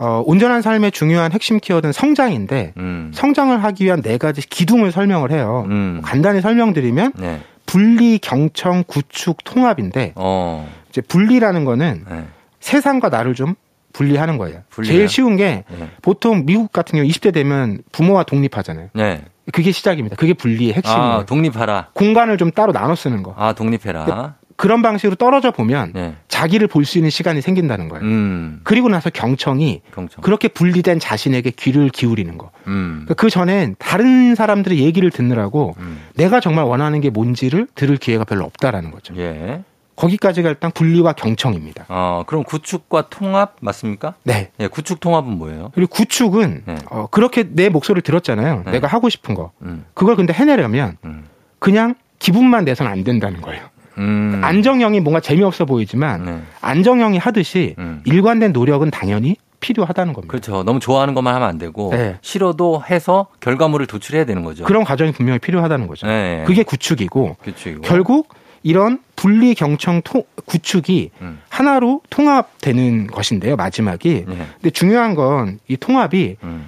[0.00, 3.10] 어, 온전한 삶의 중요한 핵심 키워드는 성장인데 음.
[3.14, 5.66] 성장을 하기 위한 네 가지 기둥을 설명을 해요.
[5.68, 6.00] 음.
[6.02, 7.40] 간단히 설명드리면 네.
[7.66, 10.66] 분리, 경청, 구축, 통합인데 어.
[10.88, 12.24] 이제 분리라는 거는 네.
[12.60, 13.54] 세상과 나를 좀
[13.92, 14.62] 분리하는 거예요.
[14.70, 14.96] 분리해요?
[14.96, 15.90] 제일 쉬운 게 네.
[16.00, 18.88] 보통 미국 같은 경우 20대 되면 부모와 독립하잖아요.
[18.94, 19.22] 네.
[19.52, 20.16] 그게 시작입니다.
[20.16, 21.02] 그게 분리의 핵심이에요.
[21.02, 21.88] 아, 독립하라.
[21.92, 23.34] 공간을 좀 따로 나눠 쓰는 거.
[23.36, 24.36] 아, 독립해라.
[24.60, 26.14] 그런 방식으로 떨어져 보면 네.
[26.28, 28.04] 자기를 볼 수 있는 시간이 생긴다는 거예요.
[28.04, 28.60] 음.
[28.62, 30.20] 그리고 나서 경청이 경청.
[30.22, 32.50] 그렇게 분리된 자신에게 귀를 기울이는 거.
[32.66, 33.06] 음.
[33.16, 36.00] 그 전엔 다른 사람들의 얘기를 듣느라고 음.
[36.14, 39.14] 내가 정말 원하는 게 뭔지를 들을 기회가 별로 없다라는 거죠.
[39.16, 39.62] 예.
[39.96, 41.86] 거기까지가 일단 분리와 경청입니다.
[41.88, 44.14] 어, 그럼 구축과 통합 맞습니까?
[44.24, 44.50] 네.
[44.60, 45.70] 예, 구축 통합은 뭐예요?
[45.74, 46.76] 그리고 구축은 네.
[46.90, 48.62] 어, 그렇게 내 목소리를 들었잖아요.
[48.66, 48.72] 네.
[48.72, 49.52] 내가 하고 싶은 거.
[49.62, 49.84] 음.
[49.94, 51.24] 그걸 근데 해내려면 음.
[51.58, 53.62] 그냥 기분만 내서는 안 된다는 거예요.
[53.98, 54.40] 음.
[54.42, 56.40] 안정형이 뭔가 재미없어 보이지만 네.
[56.60, 58.02] 안정형이 하듯이 음.
[58.04, 60.30] 일관된 노력은 당연히 필요하다는 겁니다.
[60.30, 60.62] 그렇죠.
[60.62, 62.16] 너무 좋아하는 것만 하면 안 되고 네.
[62.22, 64.64] 싫어도 해서 결과물을 도출해야 되는 거죠.
[64.64, 66.06] 그런 과정이 분명히 필요하다는 거죠.
[66.06, 66.44] 네.
[66.46, 67.82] 그게 구축이고 규칙이고.
[67.82, 68.28] 결국
[68.62, 71.40] 이런 분리 경청 토- 구축이 음.
[71.50, 73.56] 하나로 통합되는 것인데요.
[73.56, 74.24] 마지막이.
[74.28, 74.46] 네.
[74.54, 76.66] 근데 중요한 건 이 통합이 음.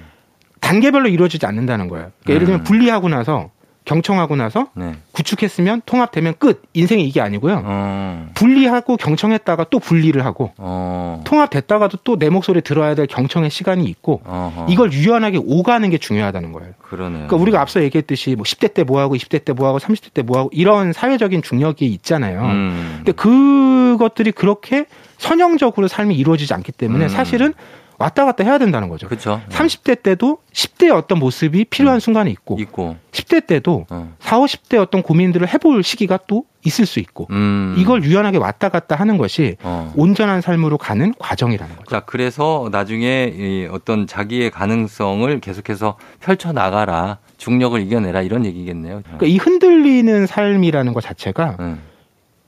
[0.59, 2.11] 단계별로 이루어지지 않는다는 거예요.
[2.23, 2.63] 그러니까 예를 들면 음.
[2.63, 3.49] 분리하고 나서
[3.85, 4.93] 경청하고 나서 네.
[5.11, 6.61] 구축했으면 통합되면 끝.
[6.73, 7.61] 인생이 이게 아니고요.
[7.65, 8.27] 어.
[8.33, 11.21] 분리하고 경청했다가 또 분리를 하고 어.
[11.25, 14.67] 통합됐다가도 또 내 목소리 들어야 될 경청의 시간이 있고 어허.
[14.69, 16.71] 이걸 유연하게 오가는 게 중요하다는 거예요.
[16.81, 17.27] 그러네요.
[17.27, 20.21] 그러니까 우리가 앞서 얘기했듯이 뭐 10대 때 뭐 하고 20대 때 뭐 하고 30대 때
[20.21, 22.41] 뭐 하고 이런 사회적인 중력이 있잖아요.
[22.43, 22.93] 음.
[22.97, 24.85] 근데 그것들이 그렇게
[25.17, 27.09] 선형적으로 삶이 이루어지지 않기 때문에 음.
[27.09, 27.53] 사실은
[28.03, 29.07] 왔다 갔다 해야 된다는 거죠.
[29.07, 29.41] 그렇죠.
[29.49, 32.97] 30대 때도 10대의 어떤 모습이 필요한 순간이 있고 있고.
[33.11, 34.13] 10대 때도 어.
[34.19, 37.75] 4, 50대 어떤 고민들을 해볼 시기가 또 있을 수 있고 음.
[37.77, 39.93] 이걸 유연하게 왔다 갔다 하는 것이 어.
[39.95, 41.89] 온전한 삶으로 가는 과정이라는 거죠.
[41.89, 47.19] 자, 그래서 나중에 이 어떤 자기의 가능성을 계속해서 펼쳐 나가라.
[47.37, 49.01] 중력을 이겨내라 이런 얘기겠네요.
[49.03, 51.81] 그러니까 이 흔들리는 삶이라는 것 자체가 음.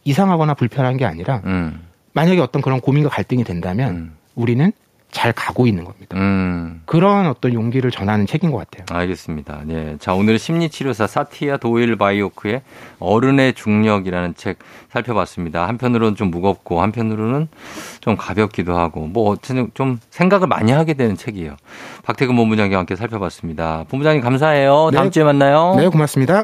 [0.04, 1.82] 이상하거나 불편한 게 아니라 음.
[2.12, 4.16] 만약에 어떤 그런 고민과 갈등이 된다면 음.
[4.36, 4.72] 우리는
[5.16, 6.18] 잘 가고 있는 겁니다.
[6.18, 6.82] 음.
[6.86, 8.86] 그런 어떤 용기를 전하는 책인 것 같아요.
[8.92, 9.62] 알겠습니다.
[9.64, 9.96] 네.
[9.98, 12.62] 자, 오늘 심리치료사 사티아 도일 바이오크의
[13.00, 14.60] 어른의 중력이라는 책
[14.92, 15.70] 살펴봤습니다.
[15.70, 17.48] 한편으로는 좀 무겁고 한편으로는
[18.02, 21.56] 좀 가볍기도 하고 뭐 어쨌든 좀 생각을 많이 하게 되는 책이에요.
[22.04, 23.86] 박태근 본부장과 함께 살펴봤습니다.
[23.88, 24.90] 본부장님 감사해요.
[24.94, 25.12] 다음 네.
[25.12, 25.76] 주에 만나요.
[25.78, 26.44] 네, 고맙습니다.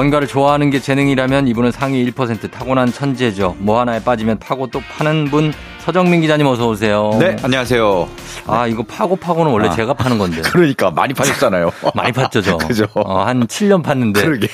[0.00, 3.56] 뭔가를 좋아하는 게 재능이라면 이분은 상위 1% 타고난 천재죠.
[3.58, 5.52] 뭐 하나에 빠지면 파고 또 파는 분
[5.90, 7.10] 서정민 기자님 어서 오세요.
[7.18, 8.08] 네, 안녕하세요.
[8.46, 9.70] 아 이거 파고 파고는 원래 아.
[9.74, 10.40] 제가 파는 건데.
[10.42, 11.72] 그러니까 많이 파셨잖아요.
[11.96, 12.58] 많이 팠죠, 저.
[12.58, 12.86] 그죠.
[12.94, 14.22] 어, 한 7년 팠는데.
[14.22, 14.46] 그러게.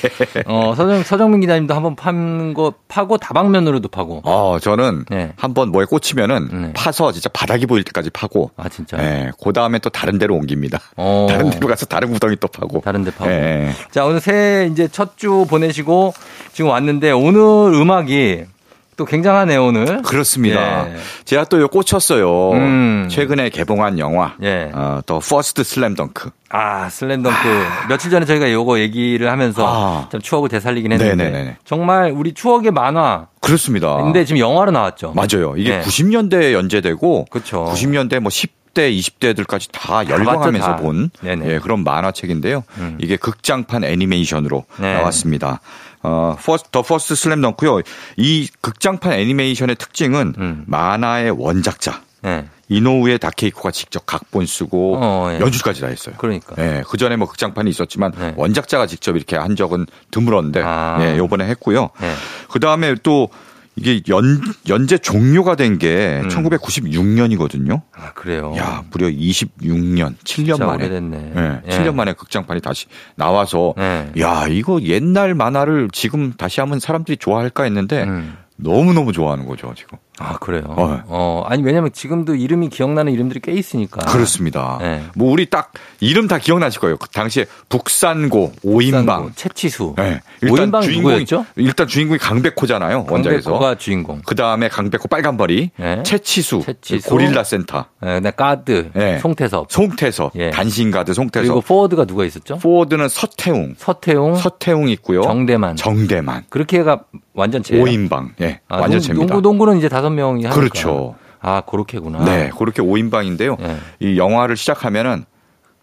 [0.47, 4.21] 어, 서정, 서정민 기자님도 한번 판 거 파고 다방면으로도 파고.
[4.23, 5.31] 어, 저는 네.
[5.37, 6.73] 한번 뭐에 꽂히면은 네.
[6.73, 8.49] 파서 진짜 바닥이 보일 때까지 파고.
[8.57, 8.97] 아, 진짜.
[8.99, 10.79] 예, 그 다음에 또 다른 데로 옮깁니다.
[10.95, 11.27] 어.
[11.29, 12.81] 다른 데로 가서 다른 구덩이 또 파고.
[12.81, 13.29] 다른 데 파고.
[13.29, 13.73] 예.
[13.91, 16.13] 자, 오늘 새해 이제 첫 주 보내시고
[16.53, 17.39] 지금 왔는데 오늘
[17.75, 18.45] 음악이
[18.97, 20.01] 또 굉장하네요, 오늘.
[20.01, 20.89] 그렇습니다.
[20.89, 20.95] 예.
[21.23, 22.51] 제가 또 요 꽂혔어요.
[22.53, 23.07] 음.
[23.09, 24.33] 최근에 개봉한 영화.
[24.41, 24.71] 예.
[24.73, 26.31] 어, The First 슬램덩크.
[26.49, 27.37] 아, 슬램덩크.
[27.89, 30.09] 며칠 전에 저희가 요거 얘기를 하면서 아.
[30.09, 31.15] 좀 추억을 되살리긴 했는데.
[31.15, 31.57] 네네네네.
[31.63, 33.27] 정말 우리 추억의 만화.
[33.39, 33.97] 그렇습니다.
[33.97, 35.13] 근데 지금 영화로 나왔죠.
[35.15, 35.53] 맞아요.
[35.57, 35.81] 이게 네.
[35.81, 37.71] 90년대에 연재되고 그쵸.
[37.71, 40.75] 90년대 뭐 10대, 20대들까지 다 열광하면서 다.
[40.77, 41.09] 본.
[41.23, 42.63] 예, 그런 만화책인데요.
[42.79, 42.97] 음.
[42.99, 44.95] 이게 극장판 애니메이션으로 네.
[44.95, 45.61] 나왔습니다.
[46.03, 47.81] 어, First, The First 슬램덩크요.
[48.17, 50.63] 이 극장판 애니메이션의 특징은 음.
[50.67, 52.47] 만화의 원작자 예.
[52.69, 55.39] 이노우에 다케이코가 직접 각본 쓰고 어, 예.
[55.39, 56.15] 연출까지 다 했어요.
[56.17, 56.55] 그러니까.
[56.57, 58.33] 예, 그 전에 뭐 극장판이 있었지만 네.
[58.35, 60.97] 원작자가 직접 이렇게 한 적은 드물었는데 아.
[61.01, 61.89] 예, 요번에 했고요.
[62.01, 62.13] 예.
[62.49, 63.29] 그 다음에 또
[63.77, 66.29] 이게 연 연재 종료가 된게 음.
[66.29, 67.81] 1996년이거든요.
[67.93, 68.53] 아, 그래요.
[68.57, 70.85] 야, 무려 26년, 7년 진짜 만에.
[70.85, 71.33] 오래됐네.
[71.35, 71.77] 예, 예.
[71.77, 74.11] 7년 만에 극장판이 다시 나와서 예.
[74.19, 78.35] 야, 이거 옛날 만화를 지금 다시 하면 사람들이 좋아할까 했는데 음.
[78.55, 79.99] 너무너무 좋아하는 거죠, 지금.
[80.19, 80.63] 아, 그래요?
[80.67, 81.01] 어.
[81.07, 81.43] 어.
[81.47, 84.05] 아니, 왜냐면 지금도 이름이 기억나는 이름들이 꽤 있으니까.
[84.11, 84.77] 그렇습니다.
[84.81, 85.03] 네.
[85.15, 86.97] 뭐 우리 딱 이름 다 기억나실 거예요.
[86.97, 89.33] 그 당시에 북산고, 오인방.
[89.35, 89.95] 채치수.
[89.99, 90.21] 예.
[90.49, 91.45] 오인방이 누구였죠?
[91.55, 93.05] 일단 주인공이 강백호잖아요.
[93.09, 93.51] 원작에서.
[93.51, 94.21] 강백호가 주인공.
[94.25, 96.03] 그 다음에 강백호 빨간머리, 예.
[96.03, 97.09] 채치수, 채치수.
[97.09, 99.19] 고릴라 센터, 예, 그다음에 가드, 예.
[99.19, 99.71] 송태섭.
[99.71, 100.49] 송태섭, 예.
[100.51, 101.43] 단신가드 송태섭.
[101.45, 102.57] 그리고 포워드가 누가 있었죠?
[102.57, 105.21] 포워드는 서태웅, 서태웅, 서태웅 있고요.
[105.21, 105.75] 정대만.
[105.75, 106.43] 정대만.
[106.49, 107.03] 그렇게가
[107.33, 108.33] 완전 제 오인방.
[108.41, 108.59] 예.
[108.67, 109.33] 아, 완전 농- 제입니다.
[109.33, 110.59] 농구 농구는 이제 다섯 명이 하니까.
[110.59, 111.15] 그렇죠.
[111.39, 112.25] 아, 그렇게구나.
[112.25, 113.57] 네, 그렇게 오인방인데요.
[113.59, 113.77] 예.
[113.99, 115.25] 이 영화를 시작하면은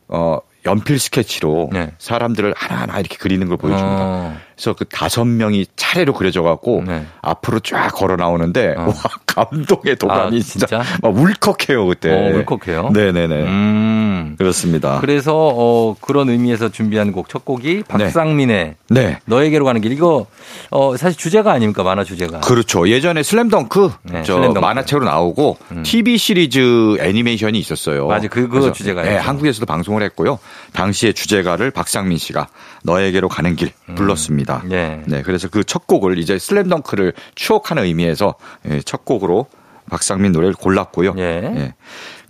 [0.08, 1.92] 어 연필 스케치로 네.
[1.98, 3.98] 사람들을 하나하나 이렇게 그리는 걸 보여줍니다.
[4.00, 7.06] 어, 그래서 그 다섯 명이 차례로 그려져 갖고 네.
[7.22, 8.86] 앞으로 쫙 걸어 나오는데 어.
[8.86, 8.94] 와
[9.26, 10.82] 감동의 도감이 아, 진짜, 진짜?
[11.02, 12.10] 막 울컥해요 그때.
[12.10, 12.90] 어, 울컥해요?
[12.90, 13.34] 네네네.
[13.44, 14.34] 음.
[14.38, 14.98] 그렇습니다.
[15.00, 19.18] 그래서 어, 그런 의미에서 준비한 곡 첫 곡이 박상민의 네.
[19.24, 19.92] 너에게로 가는 길.
[19.92, 20.26] 이거
[20.70, 21.82] 어, 사실 주제가 아닙니까?
[21.82, 22.40] 만화 주제가.
[22.40, 22.88] 그렇죠.
[22.88, 24.58] 예전에 슬램덩크 네, 저 슬램덩크.
[24.60, 25.82] 만화책으로 나오고 음.
[25.84, 28.06] TV 시리즈 애니메이션이 있었어요.
[28.06, 29.10] 맞아, 그- 그거 주제가였죠.
[29.10, 30.38] 네, 한국에서도 방송을 했고요.
[30.74, 32.46] 당시에 주제가를 박상민 씨가
[32.84, 34.43] 너에게로 가는 길 불렀습니다.
[34.64, 35.02] 네.
[35.06, 38.34] 네, 그래서 그 첫 곡을 이제 슬램덩크를 추억하는 의미에서
[38.68, 39.46] 예, 첫 곡으로
[39.90, 41.14] 박상민 노래를 골랐고요.
[41.18, 41.74] 예.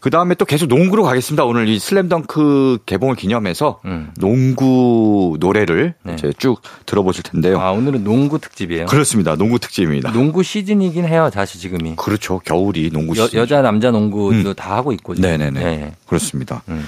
[0.00, 1.44] 그 다음에 또 계속 농구로 가겠습니다.
[1.44, 4.10] 오늘 이 슬램덩크 개봉을 기념해서 음.
[4.18, 6.14] 농구 노래를 네.
[6.14, 7.58] 이제 쭉 들어보실 텐데요.
[7.60, 8.86] 아, 오늘은 농구 특집이에요.
[8.86, 9.34] 그렇습니다.
[9.36, 10.12] 농구 특집입니다.
[10.12, 11.96] 농구 시즌이긴 해요, 사실 지금이.
[11.96, 12.38] 그렇죠.
[12.40, 13.40] 겨울이 농구 여, 시즌.
[13.40, 14.54] 여자 남자 농구도 음.
[14.54, 15.14] 다 하고 있고.
[15.14, 15.30] 지금.
[15.30, 15.60] 네네네.
[15.60, 15.92] 네.
[16.06, 16.62] 그렇습니다.
[16.68, 16.84] 음.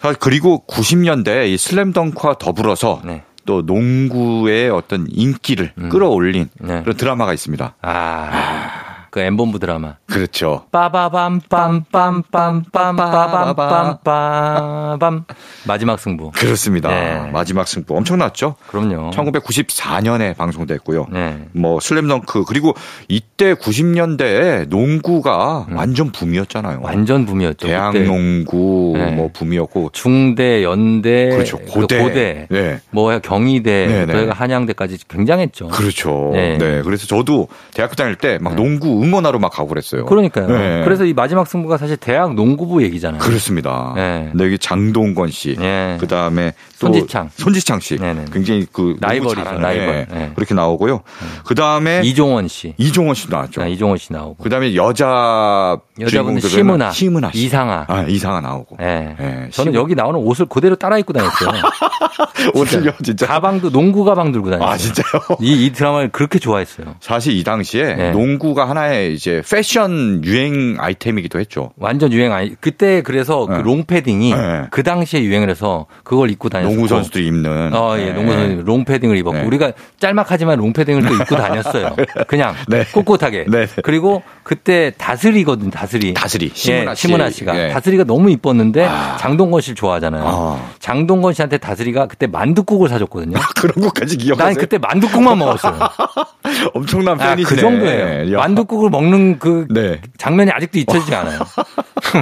[0.00, 3.24] 사- 그리고 90년대 이 슬램덩크와 더불어서 네.
[3.46, 5.88] 또 농구의 어떤 인기를 음.
[5.88, 6.82] 끌어올린 네.
[6.82, 7.74] 그런 드라마가 있습니다.
[7.82, 8.83] 아,
[9.14, 9.94] 그 엠본부 드라마.
[10.06, 10.64] 그렇죠.
[10.72, 15.24] 빠바밤 빰빰빰빰 빠밤 빰빰
[15.68, 16.32] 마지막 승부.
[16.32, 16.88] 그렇습니다.
[16.88, 17.30] 네.
[17.30, 18.56] 마지막 승부 엄청났죠?
[18.66, 19.10] 그럼요.
[19.10, 21.06] 1994년에 방송됐고요.
[21.12, 21.46] 네.
[21.52, 22.74] 뭐 슬램덩크 그리고
[23.06, 25.76] 이때 90년대에 농구가 음.
[25.76, 26.80] 완전 붐이었잖아요.
[26.82, 27.68] 완전 붐이었죠.
[27.68, 29.12] 대학농구 네.
[29.12, 31.58] 뭐 붐이었고 중대, 연대, 그렇죠.
[31.58, 32.48] 고대, 고대.
[32.50, 32.80] 네.
[32.90, 34.06] 뭐 경희대, 네.
[34.06, 34.12] 네네.
[34.12, 35.68] 저희가 한양대까지 굉장했죠.
[35.68, 36.30] 그렇죠.
[36.32, 36.58] 네.
[36.58, 36.82] 네.
[36.82, 38.60] 그래서 저도 대학교 다닐 때막 네.
[38.60, 40.04] 농구 응원하러 막 가고 그랬어요.
[40.06, 40.46] 그러니까요.
[40.48, 40.82] 네.
[40.84, 43.20] 그래서 이 마지막 승부가 사실 대학 농구부 얘기잖아요.
[43.20, 43.92] 그렇습니다.
[43.94, 44.30] 네.
[44.34, 44.44] 네.
[44.44, 45.56] 여기 장동건 씨.
[45.58, 45.96] 네.
[46.00, 47.30] 그 다음에 또 손지창.
[47.36, 47.96] 손지창 씨.
[47.98, 48.26] 네네.
[48.32, 49.86] 굉장히 그 라이벌이죠, 농구 잘하는, 라이벌.
[50.10, 50.18] 네.
[50.18, 50.32] 네.
[50.34, 51.02] 그렇게 나오고요.
[51.44, 52.74] 그 다음에 이종원 씨.
[52.78, 53.62] 이종원 씨도 나왔죠.
[53.62, 54.42] 아, 이종원 씨 나오고.
[54.42, 57.44] 그 다음에 여자 주인공들은 심은하, 심은하 씨.
[57.44, 57.84] 이상아.
[57.88, 58.76] 아, 이상아 나오고.
[58.80, 58.84] 예.
[59.18, 61.50] 네, 저는 심- 여기 나오는 옷을 그대로 따라 입고 다녔어요.
[62.54, 63.26] 오늘요 진짜.
[63.26, 64.68] 가방도 농구 가방 들고 다녔어요.
[64.70, 65.04] 아 진짜요?
[65.40, 66.96] 이, 이 드라마를 그렇게 좋아했어요.
[67.00, 68.10] 사실 이 당시에 네.
[68.12, 71.72] 농구가 하나의 이제 패션 유행 아이템이기도 했죠.
[71.76, 73.62] 완전 유행 아니 그때 그래서 그 네.
[73.62, 74.62] 롱패딩이 네.
[74.70, 76.74] 그 당시에 유행을 해서 그걸 입고 다녔어요.
[76.74, 77.74] 농구 선수들이 입는.
[77.74, 78.12] 어, 예, 네.
[78.12, 79.44] 농구 선수 롱패딩을 입었고 네.
[79.44, 81.96] 우리가 짤막하지만 롱패딩을 또 입고 다녔어요.
[82.26, 82.84] 그냥 네.
[82.92, 83.46] 꿋꿋하게.
[83.48, 83.82] 네, 네.
[83.82, 86.14] 그리고 그때 다슬이거든, 다슬이.
[86.14, 87.02] 다슬이, 예, 심은하 씨.
[87.02, 87.68] 심은하 씨가 예.
[87.72, 89.16] 다슬이가 너무 이뻤는데 아.
[89.18, 90.22] 장동건 씨를 좋아하잖아요.
[90.26, 90.70] 아.
[90.80, 93.38] 장동건 씨한테 다슬이가 그때 만둠국을 사줬거든요.
[93.56, 94.46] 그런 것까지 기억하세요?
[94.46, 95.78] 난 그때 만둠국만 먹었어요.
[96.74, 97.54] 엄청난 아, 팬이시네.
[97.54, 98.34] 그 정도예요.
[98.34, 98.38] 야.
[98.38, 100.00] 만둠국을 먹는 그 네.
[100.18, 101.40] 장면이 아직도 잊혀지지 않아요.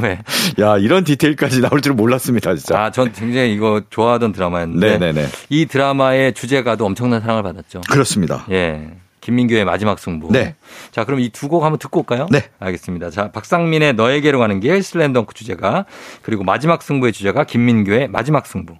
[0.02, 0.18] 왜?
[0.64, 2.78] 야, 이런 디테일까지 나올 줄 몰랐습니다, 진짜.
[2.84, 5.26] 아, 전 굉장히 이거 좋아하던 드라마였는데 네네네.
[5.50, 7.82] 이 드라마의 주제가도 엄청난 사랑을 받았죠.
[7.90, 8.46] 그렇습니다.
[8.50, 8.90] 예.
[9.20, 10.32] 김민규의 마지막 승부.
[10.32, 10.56] 네.
[10.90, 12.26] 자, 그럼 이 두 곡 한번 듣고 올까요?
[12.30, 12.42] 네.
[12.58, 13.10] 알겠습니다.
[13.10, 15.84] 자, 박상민의 너에게로 가는 길 슬램덩크 주제가
[16.22, 18.74] 그리고 마지막 승부의 주제가 김민규의 마지막 승부.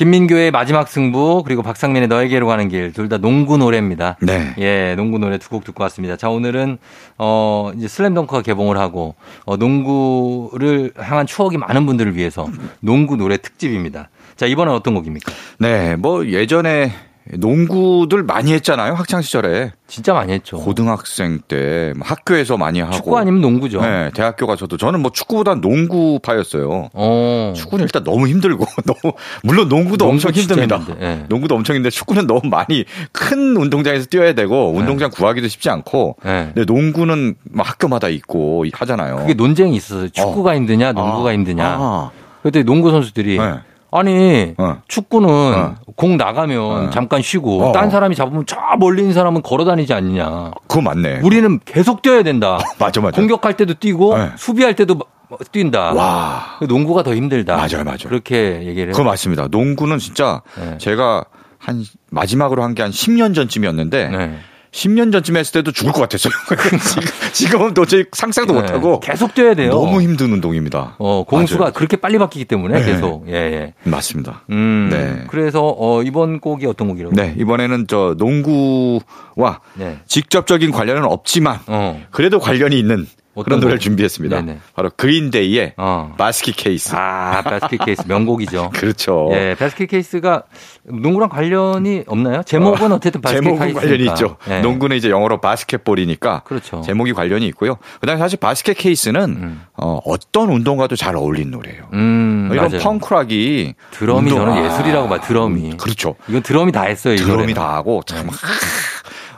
[0.00, 4.16] 김민규의 마지막 승부 그리고 박상민의 너에게로 가는 길 둘 다 농구 노래입니다.
[4.22, 4.54] 네.
[4.56, 6.16] 예, 농구 노래 두 곡 듣고 왔습니다.
[6.16, 6.78] 자, 오늘은
[7.18, 9.14] 어 이제 슬램덩크가 개봉을 하고
[9.44, 12.48] 어 농구를 향한 추억이 많은 분들을 위해서
[12.80, 14.08] 농구 노래 특집입니다.
[14.36, 15.30] 자, 이번엔 어떤 곡입니까?
[15.58, 16.92] 네, 뭐 예전에
[17.32, 19.72] 농구들 많이 했잖아요, 학창 시절에.
[19.86, 20.56] 진짜 많이 했죠.
[20.56, 22.92] 고등학생 때뭐 학교에서 많이 하고.
[22.92, 23.80] 축구 아니면 농구죠.
[23.82, 26.90] 네, 대학교 가서도 저는 뭐 축구보단 농구파였어요.
[26.92, 27.52] 어.
[27.56, 30.80] 축구는 일단 너무 힘들고 너무 물론 농구도 농구 엄청 힘듭니다.
[31.00, 31.26] 예.
[31.28, 36.16] 농구도 엄청 힘든데 축구는 너무 많이 큰 운동장에서 뛰어야 되고 운동장 구하기도 쉽지 않고.
[36.24, 36.50] 네.
[36.54, 39.16] 근데 농구는 뭐 학교마다 있고 하잖아요.
[39.16, 40.08] 그게 논쟁이 있었어요.
[40.08, 41.64] 축구가 힘드냐, 농구가 아, 힘드냐.
[41.64, 42.10] 아,
[42.42, 43.54] 그때 농구 선수들이 네.
[43.92, 44.76] 아니 어.
[44.88, 45.74] 축구는 어.
[45.96, 46.90] 공 나가면 어.
[46.90, 47.72] 잠깐 쉬고 어.
[47.72, 50.52] 딴 사람이 잡으면 저 멀리 있는 사람은 걸어 다니지 않느냐.
[50.68, 51.20] 그거 맞네.
[51.22, 52.58] 우리는 계속 뛰어야 된다.
[52.78, 53.16] 맞아, 맞아.
[53.20, 54.30] 공격할 때도 뛰고 네.
[54.36, 55.08] 수비할 때도 막
[55.52, 55.92] 뛴다.
[55.92, 56.56] 와.
[56.58, 57.56] 그 농구가 더 힘들다.
[57.56, 57.98] 맞아요, 맞아요.
[58.08, 59.04] 그렇게 얘기를 그거.
[59.04, 59.48] 맞습니다.
[59.48, 60.78] 농구는 진짜 네.
[60.78, 61.24] 제가
[61.58, 64.38] 한 마지막으로 한 게 한 10년 전쯤이었는데 네.
[64.72, 66.32] 10년 전쯤 했을 때도 죽을 것 같았어요.
[66.78, 67.02] 지금,
[67.32, 68.60] 지금은 도저히 상상도 네.
[68.60, 69.70] 못하고 계속 뛰어야 돼요.
[69.70, 70.94] 너무 힘든 운동입니다.
[70.98, 71.72] 어, 공수가 맞아요.
[71.72, 72.86] 그렇게 빨리 바뀌기 때문에 네.
[72.86, 73.28] 계속.
[73.28, 73.74] 예, 예.
[73.84, 74.42] 맞습니다.
[74.50, 74.88] 음.
[74.90, 75.24] 네.
[75.28, 77.16] 그래서 어, 이번 곡이 어떤 곡이라고?
[77.16, 79.98] 네, 이번에는 저 농구와 네.
[80.06, 82.00] 직접적인 관련은 없지만 어.
[82.10, 83.06] 그래도 관련이 있는
[83.44, 83.82] 그런 노래를 곡?
[83.82, 84.40] 준비했습니다.
[84.42, 84.58] 네네.
[84.74, 86.14] 바로 그린데이의 어.
[86.18, 86.94] Basket Case.
[86.94, 88.70] 아, Basket Case 명곡이죠.
[88.74, 89.28] 그렇죠.
[89.32, 90.42] 예, Basket Case가
[90.84, 92.42] 농구랑 관련이 없나요?
[92.44, 93.80] 제목은 어, 쨌든 제목은 Case니까.
[93.80, 94.36] 관련이 있죠.
[94.48, 94.60] 예.
[94.60, 96.80] 농구는 이제 영어로 basketball이니까 그렇죠.
[96.82, 97.76] 제목이 관련이 있고요.
[98.00, 99.62] 그다음에 사실 Basket Case는 음.
[99.76, 101.88] 어, 어떤 운동과도 잘 어울리는 노래예요.
[101.92, 102.82] 음, 이런 맞아요.
[102.82, 105.20] 펑크락이 드럼이 운동- 저는 아, 예술이라고 봐.
[105.20, 105.76] 드럼이.
[105.76, 106.16] 그렇죠.
[106.28, 107.14] 이건 드럼이 다 했어요.
[107.14, 107.54] 이 드럼이 노래는.
[107.54, 108.32] 다 하고 참 네.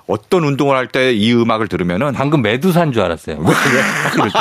[0.06, 3.38] 하, 어떤 운동을 할 때 이 음악을 들으면은 방금 메두사인 줄 알았어요.
[4.12, 4.38] 그럴 때.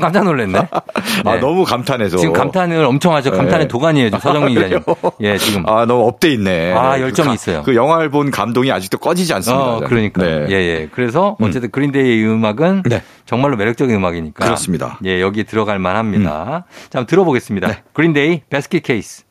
[0.00, 0.58] 깜짝 놀랐네.
[1.24, 1.38] 아 네.
[1.40, 3.30] 너무 감탄해서 지금 감탄을 엄청 하죠.
[3.30, 3.68] 감탄의 네.
[3.68, 4.06] 도가니에요.
[4.08, 4.80] 지금 서정민 기자님.
[5.20, 5.68] 예, 지금.
[5.68, 6.72] 아 너무 up돼 있네.
[6.72, 7.62] 아, 그 열정이 가- 있어요.
[7.62, 9.64] 그 영화를 본 감동이 아직도 꺼지지 않습니다.
[9.64, 10.22] 어, 그러니까.
[10.22, 10.46] 네.
[10.50, 10.88] 예, 예.
[10.92, 13.02] 그래서 어쨌든 그린데이의 음악은 네.
[13.26, 14.44] 정말로 매력적인 음악이니까.
[14.44, 14.98] 그렇습니다.
[15.02, 15.06] 음.
[15.06, 16.64] 예, 여기 들어갈 만합니다.
[16.90, 17.68] 자, 한번 들어보겠습니다.
[17.92, 19.24] 그린데이 Basket Case.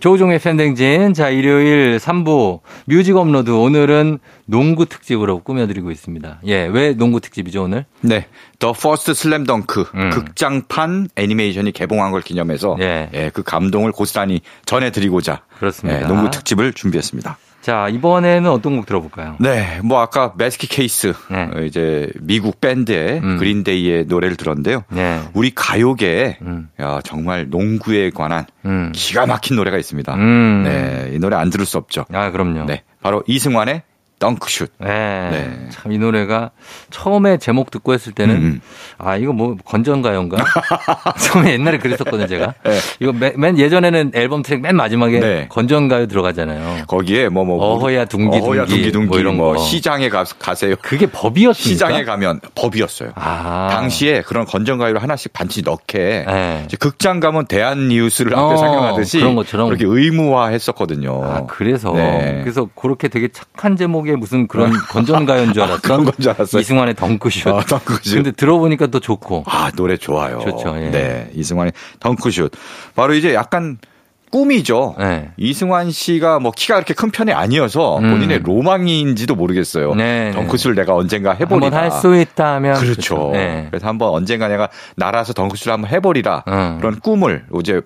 [0.00, 1.14] 조우종의 FM 대행진.
[1.14, 3.50] 자, 일요일 3부 뮤직 업로드.
[3.50, 6.40] 오늘은 농구 특집으로 꾸며드리고 있습니다.
[6.46, 7.84] 예, 왜 농구 특집이죠, 오늘?
[8.00, 8.26] 네.
[8.58, 10.10] The First 슬램 덩크 음.
[10.10, 13.10] 극장판 애니메이션이 개봉한 걸 기념해서 예.
[13.14, 16.02] 예, 그 감동을 고스란히 전해드리고자 그렇습니다.
[16.02, 17.38] 예, 농구 특집을 준비했습니다.
[17.60, 19.36] 자, 이번에는 어떤 곡 들어볼까요?
[19.38, 21.50] 네, 뭐 아까 Basket Case 네.
[21.54, 23.36] 어, 이제 미국 밴드의 음.
[23.38, 24.84] 그린데이의 노래를 들었는데요.
[24.90, 25.20] 네.
[25.34, 26.68] 우리 가요계에 음.
[26.80, 28.92] 야, 정말 농구에 관한 음.
[28.94, 30.14] 기가 막힌 노래가 있습니다.
[30.14, 30.62] 음.
[30.64, 32.06] 네, 이 노래 안 들을 수 없죠.
[32.12, 32.64] 아, 그럼요.
[32.64, 33.82] 네, 바로 이승환의
[34.20, 34.70] 덩크슛.
[34.78, 34.86] 네.
[34.88, 35.68] 네.
[35.70, 36.52] 참 이 노래가
[36.90, 38.60] 처음에 제목 듣고 했을 때는 음, 음.
[38.98, 40.36] 아 이거 뭐 건전가요인가?
[41.18, 42.54] 처음에 옛날에 그랬었거든요 제가.
[42.64, 42.78] 네.
[43.00, 45.46] 이거 맨, 맨 예전에는 앨범 트랙 맨 마지막에 네.
[45.48, 46.84] 건전가요 들어가잖아요.
[46.86, 49.56] 거기에 뭐뭐 어허야 둥기둥기 어허야 둥기 둥기 뭐 이런 거.
[49.58, 50.76] 시장에 가, 가세요.
[50.82, 51.68] 그게 법이었습니까?
[51.88, 53.10] 시장에 가면 법이었어요.
[53.16, 53.68] 아.
[53.72, 56.66] 당시에 그런 건전가요를 하나씩 반씩 넣게 네.
[56.78, 59.66] 극장 가면 대한 뉴스를 앞에 어, 상영하듯이 그런 것처럼.
[59.68, 61.24] 그렇게 의무화했었거든요.
[61.24, 62.40] 아 그래서 네.
[62.42, 66.60] 그래서 그렇게 되게 착한 제목 의 무슨 그런 건전가요인 줄 알았던 그런 건 줄 알았어요.
[66.60, 67.46] 이승환의 덩크슛.
[67.48, 68.14] 아, 덩크슛.
[68.14, 69.44] 근데 들어보니까 또 좋고.
[69.46, 70.40] 아, 노래 좋아요.
[70.40, 70.90] 좋죠, 예.
[70.90, 71.30] 네.
[71.34, 72.52] 이승환의 덩크슛.
[72.94, 73.78] 바로 이제 약간
[74.30, 74.94] 꿈이죠.
[74.98, 75.30] 네.
[75.38, 78.10] 이승환 씨가 뭐 키가 그렇게 큰 편이 아니어서 음.
[78.12, 79.94] 본인의 로망인지도 모르겠어요.
[79.96, 81.66] 네, 덩크슛을 내가 언젠가 해보리라.
[81.66, 83.30] 한번 할 수 있다면 그렇죠.
[83.32, 83.66] 네.
[83.70, 86.44] 그래서 한번 언젠가 내가 날아서 덩크슛을 한번 해보리라.
[86.46, 86.76] 음.
[86.78, 87.80] 그런 꿈을 이제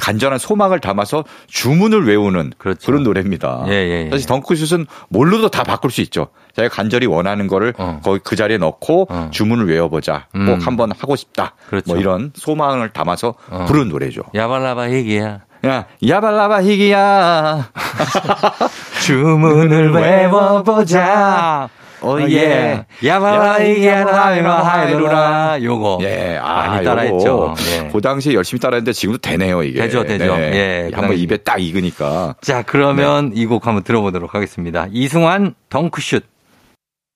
[0.00, 2.92] 간절한 소망을 담아서 주문을 외우는 그 그렇죠.
[2.92, 3.64] 런 노래입니다.
[3.68, 4.10] 예, 예, 예.
[4.10, 6.28] 사실 덩크슛은 뭘로도 다 바꿀 수 있죠.
[6.56, 8.00] 자기가 간절히 원하는 거를 어.
[8.02, 9.28] 거기 그 자리에 넣고 어.
[9.32, 10.26] 주문을 외워보자.
[10.34, 10.46] 음.
[10.46, 11.54] 꼭 한번 하고 싶다.
[11.68, 11.92] 그렇죠.
[11.92, 13.64] 뭐 이런 소망을 담아서 어.
[13.66, 14.22] 부른 노래죠.
[14.34, 15.40] 야발라바 얘기야.
[15.66, 17.70] 야, 야발라바 희기야.
[19.00, 21.68] 주문을 외워보자.
[22.04, 22.84] 어, 예.
[23.04, 25.62] 야발라 얘기야 라이마 하이로라.
[25.62, 25.98] 요거.
[26.02, 27.54] 예, 아, 많이 따라했죠.
[27.72, 27.88] 예.
[27.92, 29.80] 그 당시에 열심히 따라했는데 지금도 되네요, 이게.
[29.80, 30.36] 되죠, 되죠.
[30.38, 31.16] 예, 그 한번.
[31.18, 32.34] 입에 딱 익으니까.
[32.42, 33.40] 자, 그러면 네.
[33.40, 34.86] 이곡 한번 들어보도록 하겠습니다.
[34.92, 36.24] 이승환 덩크슛.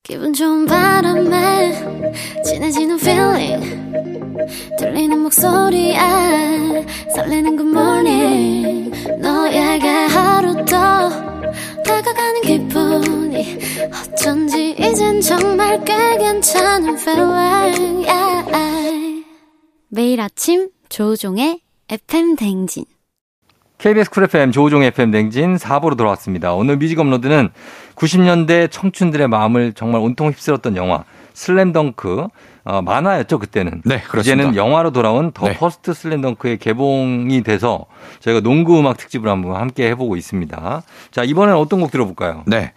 [0.05, 1.73] 기분 좋은 바람에
[2.45, 3.93] 진해지는 feeling
[4.79, 5.99] 들리는 목소리에
[7.15, 11.11] 설레는 good morning 너에게 하루 더
[11.89, 13.59] 다가가는 기분이
[14.13, 19.25] 어쩐지 이젠 정말 꽤 괜찮은 feeling yeah.
[19.89, 22.85] 매일 아침 조우종의 FM 대행진
[23.79, 26.53] KBS 쿨 FM 조우종 FM 대행진 4부로 돌아왔습니다.
[26.53, 27.49] 오늘 뮤직 업로드는
[27.95, 31.05] 90년대 청춘들의 마음을 정말 온통 휩쓸었던 영화
[31.39, 32.27] 슬램덩크
[32.65, 33.83] 어, 만화였죠 그때는.
[33.85, 34.43] 네, 그렇습니다.
[34.43, 35.57] 이제는 영화로 돌아온 The 네.
[35.57, 37.87] First 슬램덩크의 개봉이 돼서
[38.21, 40.83] 저희가 농구 음악 특집을 한번 함께 해보고 있습니다.
[41.11, 42.43] 자 이번엔 어떤 곡 들어볼까요?
[42.47, 42.73] 네.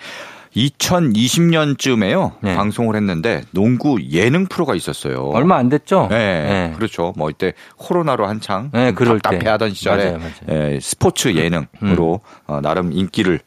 [0.56, 2.34] 2020년쯤에요.
[2.42, 2.56] 네.
[2.56, 5.30] 방송을 했는데 농구 예능 프로가 있었어요.
[5.34, 6.08] 얼마 안 됐죠?
[6.10, 6.74] 네, 네.
[6.76, 7.14] 그렇죠.
[7.18, 9.30] 뭐 이때 코로나로 한창 네, 그럴 때.
[9.30, 10.32] 답답해하던 시절에 맞아요, 음.
[10.50, 10.74] 맞아요.
[10.74, 13.40] 예, 스포츠 예능으로 어, 나름 인기를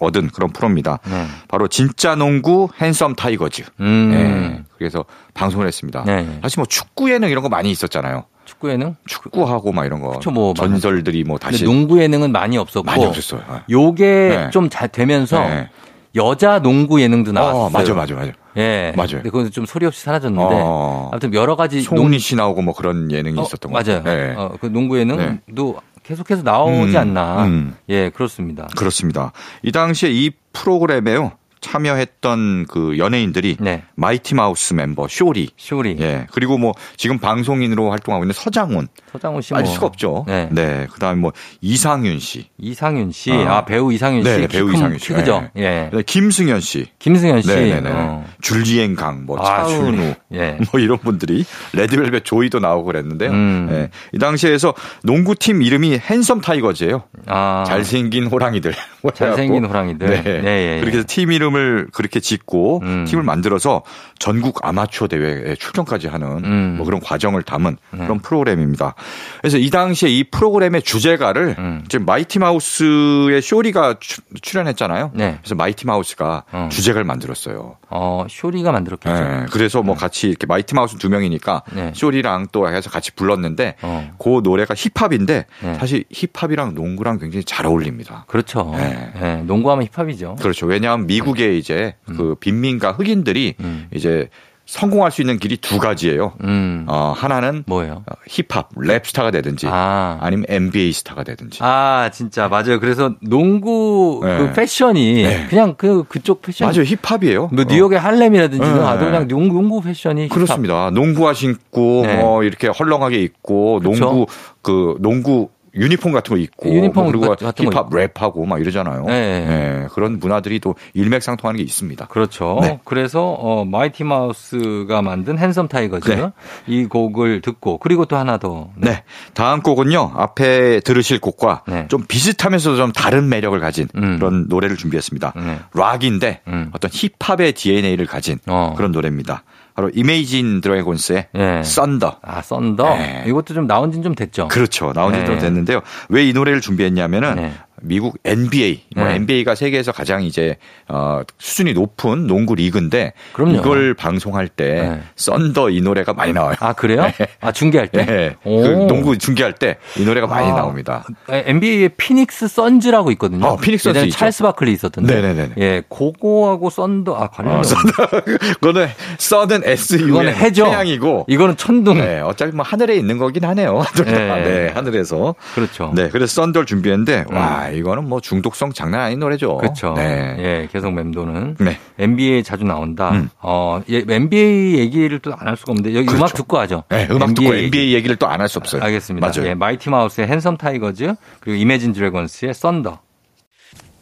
[0.00, 0.98] 얻은 그런 프로입니다.
[1.04, 1.24] 네.
[1.48, 3.62] 바로 진짜 농구 Handsome Tigers.
[3.80, 4.12] 음.
[4.14, 6.04] 예, 그래서 방송을 했습니다.
[6.06, 6.38] 네, 네.
[6.42, 8.24] 사실 뭐 축구 예능 이런 거 많이 있었잖아요.
[8.44, 8.96] 축구 예능?
[9.06, 10.10] 축구하고 막 이런 거.
[10.10, 13.42] 그쵸, 뭐 전설들이 뭐 다시 농구 예능은 많이 없었고 많이 없었어요.
[13.50, 13.60] 예.
[13.70, 14.50] 요게 네.
[14.50, 15.68] 좀잘 되면서 네.
[16.14, 17.62] 여자 농구 예능도 나왔어요.
[17.64, 18.32] 어, 맞아, 맞아, 맞아.
[18.56, 18.92] 예.
[18.96, 19.08] 맞아요.
[19.10, 21.10] 근데 그건 좀 소리 없이 사라졌는데 어.
[21.12, 24.02] 아무튼 여러 가지 송은이 씨 나오고 뭐 그런 예능이 농- 있었던 어, 거 맞아요.
[24.02, 24.26] 같아요.
[24.28, 24.34] 네.
[24.36, 25.76] 어, 그 농구 예능도
[26.08, 27.44] 계속해서 나오지 음, 않나.
[27.44, 27.74] 음.
[27.90, 28.66] 예, 그렇습니다.
[28.78, 29.32] 그렇습니다.
[29.62, 31.32] 이 당시에 이 프로그램에요.
[31.60, 33.82] 참여했던 그 연예인들이 네.
[33.94, 35.96] 마이티 마우스 멤버 쇼리 쇼리.
[36.00, 36.26] 예.
[36.32, 39.74] 그리고 뭐 지금 방송인으로 활동하고 있는 서장훈 서장훈 씨 빠질 뭐.
[39.74, 40.24] 수가 없죠.
[40.26, 40.48] 네.
[40.52, 40.86] 네.
[40.92, 43.32] 그다음에 뭐 이상윤 씨, 이상윤 씨.
[43.32, 43.48] 어.
[43.48, 44.30] 아, 배우 이상윤 씨.
[44.30, 45.08] 네, 키 배우 큰- 이상윤 씨.
[45.08, 45.48] 키 크죠?
[45.54, 45.62] 네.
[45.62, 45.84] 예.
[45.86, 47.48] 그다음에 김승현 씨, 김승현 씨.
[47.48, 48.24] 네네네, 어.
[48.40, 50.58] 줄리엔 강, 뭐 아, 차은우, 예.
[50.70, 53.30] 뭐 이런 분들이 레드벨벳 조이도 나오고 그랬는데요.
[53.30, 53.68] 음.
[53.70, 53.90] 예.
[54.12, 57.02] 이 당시에서 농구팀 이름이 핸섬 타이거즈예요.
[57.26, 57.64] 아.
[57.66, 58.74] 잘생긴 호랑이들.
[59.14, 60.08] 잘생긴 호랑이들.
[60.08, 60.22] 네.
[60.22, 60.80] 네, 예, 예.
[60.80, 63.04] 그렇게 해서 팀 이름 을 그렇게 짓고 음.
[63.06, 63.82] 팀을 만들어서
[64.18, 66.74] 전국 아마추어 대회에 출전까지 하는 음.
[66.76, 67.98] 뭐 그런 과정을 담은 네.
[68.04, 68.94] 그런 프로그램입니다.
[69.40, 71.84] 그래서 이 당시에 이 프로그램의 주제가를 음.
[71.88, 75.12] 지금 마이티 마우스의 쇼리가 추- 출연했잖아요.
[75.14, 75.38] 네.
[75.40, 76.68] 그래서 마이티 마우스가 어.
[76.70, 77.76] 주제가를 만들었어요.
[77.90, 79.14] 어, 쇼리가 만들었겠죠.
[79.14, 79.46] 네.
[79.50, 81.92] 그래서 뭐 같이 이렇게 마이티 마우스 두 명이니까 네.
[81.94, 84.14] 쇼리랑 또 해서 같이 불렀는데 어.
[84.18, 85.74] 그 노래가 힙합인데 네.
[85.74, 88.24] 사실 힙합이랑 농구랑 굉장히 잘 어울립니다.
[88.28, 88.72] 그렇죠.
[88.76, 89.12] 네.
[89.22, 90.36] 예, 농구하면 힙합이죠.
[90.40, 90.66] 그렇죠.
[90.66, 93.88] 왜냐하면 미국의 이제 그 빈민가 흑인들이 음.
[93.94, 94.28] 이제
[94.68, 96.34] 성공할 수 있는 길이 두 가지예요.
[96.44, 96.84] 음.
[96.88, 98.02] 어, 하나는 뭐예요?
[98.06, 100.18] 어, 힙합, 랩 스타가 되든지 아.
[100.20, 101.60] 아니면 NBA 스타가 되든지.
[101.62, 102.78] 아, 진짜 맞아요.
[102.78, 104.36] 그래서 농구 네.
[104.36, 105.46] 그 패션이 네.
[105.48, 106.82] 그냥 그 그쪽 패션 맞아요.
[106.82, 107.48] 힙합이에요.
[107.50, 107.66] 뭐 어.
[107.66, 108.80] 뉴욕의 할렘이라든지 네.
[108.80, 110.34] 아주 그냥 농구, 농구 패션이 힙합.
[110.34, 110.90] 그렇습니다.
[110.90, 112.18] 농구화 신고 네.
[112.18, 114.04] 뭐 이렇게 헐렁하게 입고 그렇죠.
[114.04, 114.26] 농구
[114.60, 119.04] 그 농구 유니폼 같은 거 입고 유니폼 뭐 그리고 힙합 랩하고 막 이러잖아요.
[119.04, 119.46] 네.
[119.46, 122.06] 네, 그런 문화들이 또 일맥상통하는 게 있습니다.
[122.06, 122.58] 그렇죠.
[122.62, 122.80] 네.
[122.84, 126.30] 그래서 어 마이티 마우스가 만든 핸섬 타이거즈 네.
[126.66, 129.02] 이 곡을 듣고 그리고 또 하나 더 네.
[129.34, 130.12] 다음 곡은요.
[130.14, 131.86] 앞에 들으실 곡과 네.
[131.88, 134.18] 좀 비슷하면서도 좀 다른 매력을 가진 음.
[134.18, 135.32] 그런 노래를 준비했습니다.
[135.36, 135.58] 네.
[135.74, 136.70] 락인데 음.
[136.72, 138.74] 어떤 힙합의 DNA를 가진 어.
[138.76, 139.42] 그런 노래입니다.
[139.78, 141.62] 바로 이매진 드래곤스의 예.
[141.62, 142.16] Thunder.
[142.20, 142.96] 아, Thunder.
[142.96, 143.22] 네.
[143.28, 144.48] 이것도 좀 나온 지는 좀 됐죠.
[144.48, 144.92] 그렇죠.
[144.92, 145.24] 나온 지 네.
[145.24, 145.82] 좀 됐는데요.
[146.08, 147.52] 왜 이 노래를 준비했냐면은 네.
[147.82, 149.14] 미국 NBA, 뭐 네.
[149.16, 150.56] NBA가 세계에서 가장 이제
[150.88, 153.56] 어 수준이 높은 농구 리그인데 그럼요.
[153.58, 155.00] 이걸 방송할 때 네.
[155.16, 156.54] Thunder 이 노래가 많이 나와요.
[156.60, 157.10] 아, 그래요?
[157.40, 158.04] 아, 중계할 때?
[158.04, 158.36] 네.
[158.44, 158.62] 오.
[158.62, 160.54] 그 농구 중계할 때 이 노래가 많이 아.
[160.54, 161.04] 나옵니다.
[161.28, 163.46] NBA에 피닉스 선즈라고 있거든요.
[163.46, 164.10] 어, 피닉스 선즈 예전에.
[164.10, 165.14] 찰스 바클리 있었던데.
[165.14, 165.50] 네네네.
[165.58, 168.36] 예, 그거하고 Thunder 아 관련이 어, 없네.
[168.60, 170.64] 그거는 Sun은 S U 이거는 해죠.
[170.64, 171.98] 태양이고 이거는 천둥.
[171.98, 173.82] 네, 어차피 뭐 하늘에 있는 거긴 하네요.
[174.04, 174.12] 네.
[174.42, 175.34] 네, 하늘에서.
[175.54, 175.92] 그렇죠.
[175.94, 179.56] 네, 그래서 Thunder를 준비했는데 와, 이거는 뭐 중독성 장난 아닌 노래죠.
[179.58, 179.94] 그렇죠.
[179.94, 180.36] 네.
[180.38, 181.56] 예, 계속 맴도는.
[181.60, 181.78] 네.
[181.98, 183.10] NBA에 자주 나온다.
[183.10, 183.28] 음.
[183.40, 186.18] 어, 예, NBA 얘기를 또 안 할 수가 없는데 여기 그렇죠.
[186.18, 186.84] 음악 듣고 하죠.
[186.88, 188.82] 네, 음악 듣고 NBA 얘기를 또 안 할 수 없어요.
[188.82, 189.26] 알겠습니다.
[189.26, 189.48] 맞아요.
[189.50, 193.00] 예, 마이티 마우스의 핸섬 타이거즈 그리고 이매진 드래곤스의 Thunder.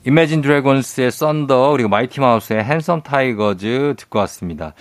[0.07, 4.73] 이매진 드래곤스의 Thunder 그리고 마이티 마우스의 핸섬 타이거즈 듣고 왔습니다.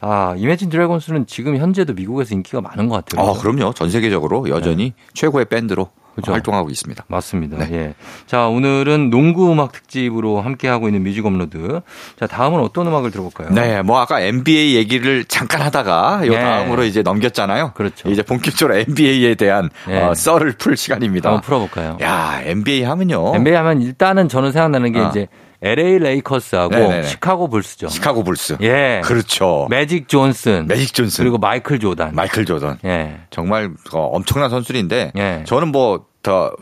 [0.00, 3.28] 아, 이매진 드래곤스는 지금 현재도 미국에서 인기가 많은 것 같아요.
[3.28, 3.74] 아, 그럼요.
[3.74, 6.16] 전 세계적으로 여전히 최고의 밴드로 네.
[6.16, 6.32] 그죠.
[6.32, 7.04] 활동하고 있습니다.
[7.08, 7.58] 맞습니다.
[7.58, 7.68] 네.
[7.72, 7.94] 예.
[8.26, 11.80] 자, 오늘은 농구 음악 특집으로 함께하고 있는 뮤직 업로드.
[12.18, 13.50] 자, 다음은 어떤 음악을 들어볼까요?
[13.50, 16.40] 네, 뭐 아까 NBA 얘기를 잠깐 하다가 요 네.
[16.40, 17.72] 다음으로 이제 넘겼잖아요.
[17.74, 18.10] 그렇죠.
[18.10, 20.02] 이제 본격적으로 NBA에 대한 네.
[20.02, 21.30] 어, 썰을 풀 시간입니다.
[21.30, 21.98] 한번 풀어볼까요?
[22.02, 23.34] 야, NBA 하면요.
[23.36, 25.08] NBA 하면 일단은 저는 생각나는 게 어.
[25.08, 25.28] 이제
[25.62, 27.02] LA 레이커스하고 네네네.
[27.04, 27.88] 시카고 불스죠.
[27.88, 28.56] 시카고 불스.
[28.62, 29.00] 예.
[29.04, 29.66] 그렇죠.
[29.70, 30.66] 매직 존슨.
[30.66, 31.22] 매직 존슨.
[31.24, 32.14] 그리고 마이클 조단.
[32.14, 32.78] 마이클 조던.
[32.84, 33.20] 예.
[33.30, 35.44] 정말 어, 엄청난 선수인데 예.
[35.46, 36.06] 저는 뭐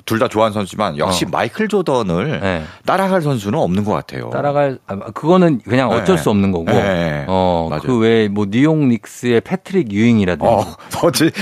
[0.07, 1.29] 둘다 좋아하는 선수지만 역시 어.
[1.31, 2.63] 마이클 조던을 예.
[2.87, 4.31] 따라갈 선수는 없는 것 같아요.
[4.31, 6.23] 따라갈 아, 그거는 그냥 어쩔 네.
[6.23, 6.65] 수 없는 거고.
[6.65, 7.25] 네.
[7.29, 7.83] 어, 맞아요.
[7.83, 10.65] 그 외에 뭐 뉴욕 닉스의 패트릭 유잉이라든지 어,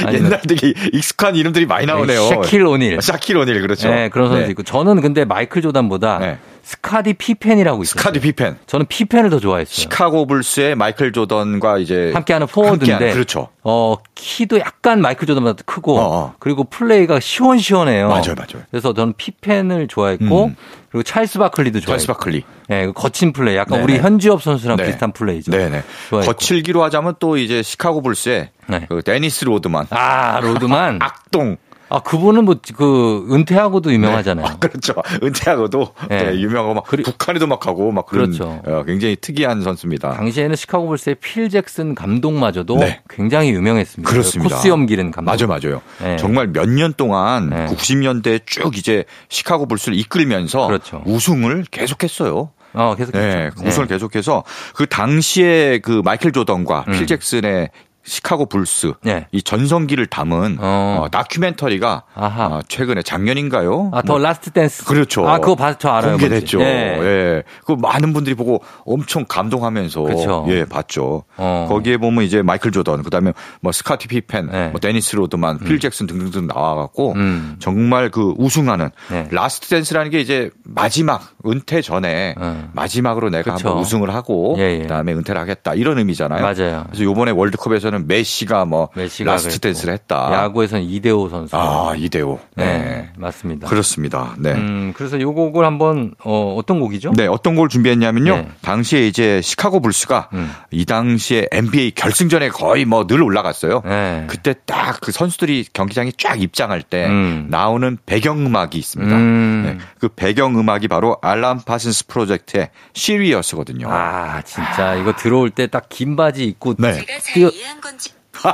[0.04, 2.20] 아니면- 옛날 되게 익숙한 이름들이 많이 나오네요.
[2.28, 3.00] 샤킬 오닐.
[3.00, 3.88] 샤킬 오닐 그렇죠.
[3.88, 4.50] 네, 그런 선수 네.
[4.50, 6.38] 있고 저는 근데 마이클 조단보다 네.
[6.68, 7.98] 스카티 피펜이라고 있어요.
[7.98, 8.58] 스카티 피펜.
[8.66, 9.72] 저는 피펜을 더 좋아했어요.
[9.72, 13.48] 시카고 불스의 마이클 조던과 이제 함께하는 포워드인데 함께하는, 그렇죠.
[13.62, 16.34] 어 키도 약간 마이클 조던보다 크고 어, 어.
[16.38, 18.08] 그리고 플레이가 시원시원해요.
[18.08, 18.66] 맞아요, 맞아요.
[18.70, 20.56] 그래서 저는 피펜을 좋아했고 음.
[20.90, 21.90] 그리고 찰스 바클리도 좋아했고.
[21.90, 22.44] 찰스 바클리.
[22.68, 23.84] 네, 그 거친 플레이, 약간 네네.
[23.84, 24.84] 우리 현주엽 선수랑 네.
[24.84, 25.50] 비슷한 플레이죠.
[25.52, 25.82] 네네.
[26.10, 26.32] 좋아했고.
[26.32, 28.84] 거칠기로 하자면 또 이제 시카고 불스의 네.
[28.90, 29.86] 그 데니스 로드만.
[29.88, 30.98] 아 로드만.
[31.00, 31.56] 악동.
[31.90, 34.46] 아 그분은 뭐 그 은퇴하고도 유명하잖아요.
[34.46, 34.94] 아, 그렇죠.
[35.22, 36.30] 은퇴하고도 네.
[36.32, 38.60] 네, 유명하고 막 그리- 북한에도 막 가고 막 그런 그렇죠.
[38.66, 40.12] 어, 굉장히 특이한 선수입니다.
[40.12, 43.00] 당시에는 시카고 불스의 필 잭슨 감독마저도 네.
[43.08, 44.10] 굉장히 유명했습니다.
[44.10, 44.56] 그렇습니다.
[44.56, 45.30] 코스 염기는 감독.
[45.30, 45.82] 맞아요, 맞아요.
[46.02, 46.16] 네.
[46.18, 47.66] 정말 몇 년 동안 네.
[47.66, 51.02] 90년대 쭉 이제 시카고 불스를 이끌면서 그렇죠.
[51.06, 52.50] 우승을 계속했어요.
[52.74, 53.50] 어 계속 네.
[53.64, 56.92] 우승을 계속해서 그 당시에 그 마이클 조던과 음.
[56.92, 57.70] 필 잭슨의
[58.08, 59.26] 시카고 불스 네.
[59.32, 61.02] 이 전성기를 담은 어.
[61.04, 62.02] 어, 다큐멘터리가.
[62.14, 63.90] 어, 최근에 작년인가요?
[63.92, 64.84] 아, The 뭐 Last Dance.
[64.84, 65.28] 그렇죠.
[65.28, 66.12] 아, 그거 봐, 저 알아요.
[66.12, 66.58] 공개됐죠.
[66.58, 66.72] 뭔지.
[66.72, 66.98] 예.
[67.04, 67.42] 예.
[67.64, 70.44] 그 많은 분들이 보고 엄청 감동하면서 그쵸.
[70.48, 71.24] 예, 봤죠.
[71.36, 71.66] 어.
[71.68, 74.68] 거기에 보면 이제 마이클 조던, 그다음에 뭐 스카티 피펜, 네.
[74.70, 77.56] 뭐 데니스 로드만, 필 잭슨 등등등 나와 갖고 음.
[77.58, 79.28] 정말 그 우승하는 네.
[79.30, 82.70] Last Dance라는 게 이제 마지막 은퇴 전에 음.
[82.72, 83.68] 마지막으로 내가 그쵸.
[83.68, 84.78] 한번 우승을 하고 예, 예.
[84.80, 86.40] 그다음에 은퇴를 하겠다 이런 의미잖아요.
[86.42, 86.84] 맞아요.
[86.88, 89.60] 그래서 요번에 월드컵에서는 메시가 뭐 메시가 Last 그랬고.
[89.60, 90.30] Dance를 했다.
[90.32, 91.56] 야구에서는 이대호 선수.
[91.56, 92.38] 아, 이대호.
[92.56, 92.64] 네.
[92.78, 93.10] 네.
[93.16, 93.66] 맞습니다.
[93.68, 94.34] 그렇습니다.
[94.38, 94.52] 네.
[94.52, 97.12] 음, 그래서 요 곡을 한번 어, 어떤 곡이죠?
[97.16, 98.36] 네, 어떤 걸 준비했냐면요.
[98.36, 98.48] 네.
[98.62, 100.52] 당시에 이제 시카고 불스가 음.
[100.70, 103.82] 이 당시에 NBA 결승전에 거의 뭐 늘 올라갔어요.
[103.84, 104.24] 네.
[104.28, 107.46] 그때 딱 그 선수들이 경기장에 쫙 입장할 때 음.
[107.50, 109.16] 나오는 배경음악이 있습니다.
[109.16, 109.62] 음.
[109.64, 113.88] 네, 그 배경음악이 바로 알람 파슨스 프로젝트의 시리어스거든요.
[113.90, 116.92] 아, 진짜 이거 들어올 때 딱 긴 바지 입고 네.
[116.94, 118.10] 제가 잘 뛰어- 이해한 건지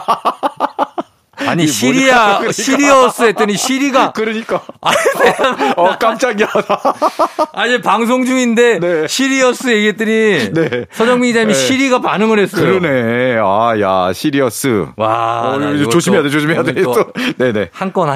[1.36, 2.52] 아니 시리아 그러니까.
[2.52, 4.62] 시리어스 했더니 시리가 그러니까.
[5.76, 6.46] 어, 깜짝이야.
[7.52, 9.08] 아니 방송 중인데 네.
[9.08, 10.86] Sirius 얘기했더니 네.
[10.92, 11.58] 서정민 기자님이 네.
[11.58, 12.80] 시리가 반응을 했어요.
[12.80, 13.36] 그러네.
[13.42, 14.86] 아, 야, Sirius.
[14.96, 15.58] 와, 어,
[15.90, 16.74] 조심해야 또 돼, 조심해야 돼.
[16.82, 17.12] 또 또.
[17.36, 17.70] 네네.
[17.72, 18.08] 한건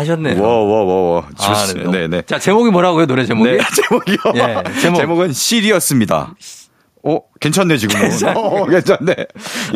[0.84, 1.24] 워, 워.
[1.40, 1.76] 아, 조심.
[1.78, 2.22] 네, 너무- 네네.
[2.22, 3.50] 자 제목이 뭐라고요 노래 제목이?
[3.50, 4.18] 네, 제목이요.
[4.36, 4.96] 예, 제목.
[4.96, 6.34] 제목은 Sirius입니다.
[7.04, 7.96] 어, 괜찮네, 지금.
[8.36, 9.14] 어, 괜찮네.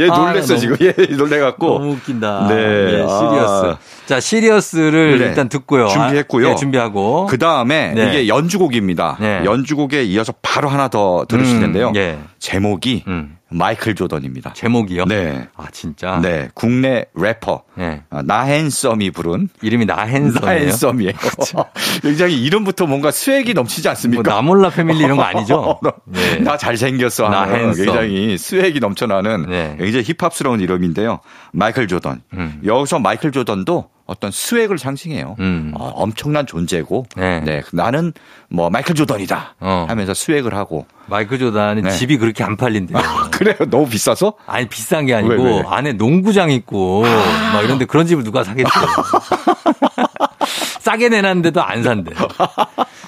[0.00, 0.76] 얘 아, 놀랬어, 너무- 지금.
[0.86, 1.66] 얘 놀래갖고.
[1.66, 2.48] 너무 웃긴다.
[2.48, 3.64] 네, 예, Sirius.
[3.66, 3.78] 아.
[4.06, 5.24] 자 Sirius를 네.
[5.26, 5.86] 일단 듣고요.
[5.88, 6.46] 준비했고요.
[6.46, 7.26] 아, 네, 준비하고.
[7.26, 8.08] 그 다음에 네.
[8.08, 9.18] 이게 연주곡입니다.
[9.20, 9.42] 네.
[9.44, 11.92] 연주곡에 이어서 바로 하나 더 들으실 음, 텐데요.
[11.96, 12.18] 예.
[12.38, 13.36] 제목이 음.
[13.52, 14.52] 마이클 조던입니다.
[14.54, 15.04] 제목이요?
[15.06, 15.48] 네.
[15.56, 16.18] 아 진짜.
[16.20, 16.48] 네.
[16.54, 17.62] 국내 래퍼.
[17.76, 18.02] 네.
[18.10, 20.40] 아, 나핸섬이 부른 이름이 나헨섬이에요.
[20.40, 21.12] 나헨썸이에요.
[22.02, 24.34] 굉장히 이름부터 뭔가 swag이 넘치지 뭐 않습니까?
[24.34, 25.80] 나몰라 패밀리 이런 거 아니죠?
[26.06, 26.38] 네.
[26.40, 27.84] 나 잘생겼어 나헨섬.
[27.84, 29.76] 굉장히 swag이 넘쳐나는 네.
[29.78, 31.20] 굉장히 힙합스러운 이름인데요.
[31.52, 32.22] 마이클 조던.
[32.34, 32.60] 음.
[32.64, 35.36] 여기서 마이클 조던도 어떤 swag을 상징해요.
[35.38, 35.72] 음.
[35.74, 37.62] 어, 엄청난 존재고 네.
[37.72, 38.12] 나는
[38.48, 39.86] 뭐 마이클 조던이다 어.
[39.88, 41.90] 하면서 swag을 하고 마이클 조단은 네.
[41.90, 42.98] 집이 그렇게 안 팔린대요.
[43.30, 45.62] 그래요 너무 비싸서 아니 비싼 게 아니고 왜, 왜?
[45.66, 48.86] 안에 농구장 있고 막 이런데 그런 집을 누가 사겠어요.
[50.80, 52.12] 싸게 내놨는데도 안 산대.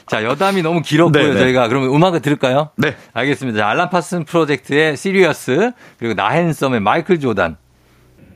[0.06, 1.38] 자 여담이 너무 길었고요 네네.
[1.38, 2.70] 저희가 그러면 음악을 들을까요?
[2.76, 2.94] 네.
[3.12, 3.58] 알겠습니다.
[3.58, 7.56] 자, Alan Parsons Project의 Sirius 그리고 나헨섬의 마이클 조단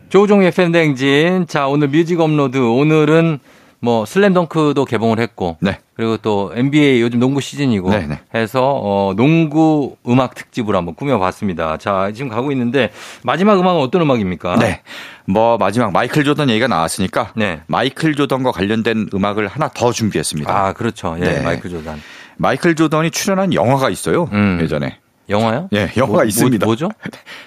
[0.09, 3.41] 조종의 팬댕진 자 오늘 뮤직 업로드 오늘은
[3.81, 5.79] 뭐 슬램덩크도 개봉을 했고 네.
[5.95, 8.21] 그리고 또 NBA 요즘 농구 시즌이고 네 네.
[8.35, 11.77] 해서 어 농구 음악 특집으로 한번 꾸며봤습니다.
[11.77, 12.91] 자 지금 가고 있는데
[13.23, 14.57] 마지막 음악은 어떤 음악입니까?
[14.57, 14.81] 네.
[15.27, 17.61] 뭐 마지막 마이클 조던 얘기가 나왔으니까 네.
[17.67, 20.51] 마이클 조던과 관련된 음악을 하나 더 준비했습니다.
[20.53, 21.17] 아 그렇죠.
[21.21, 21.43] 예, 네.
[21.43, 22.01] 마이클 조단
[22.37, 24.29] 마이클 조던이 출연한 영화가 있어요.
[24.33, 24.59] 음.
[24.63, 24.99] 예전에.
[25.29, 25.69] 영화요?
[25.75, 26.65] 예, 영화가 뭐, 있습니다.
[26.67, 26.89] 뭐, 죠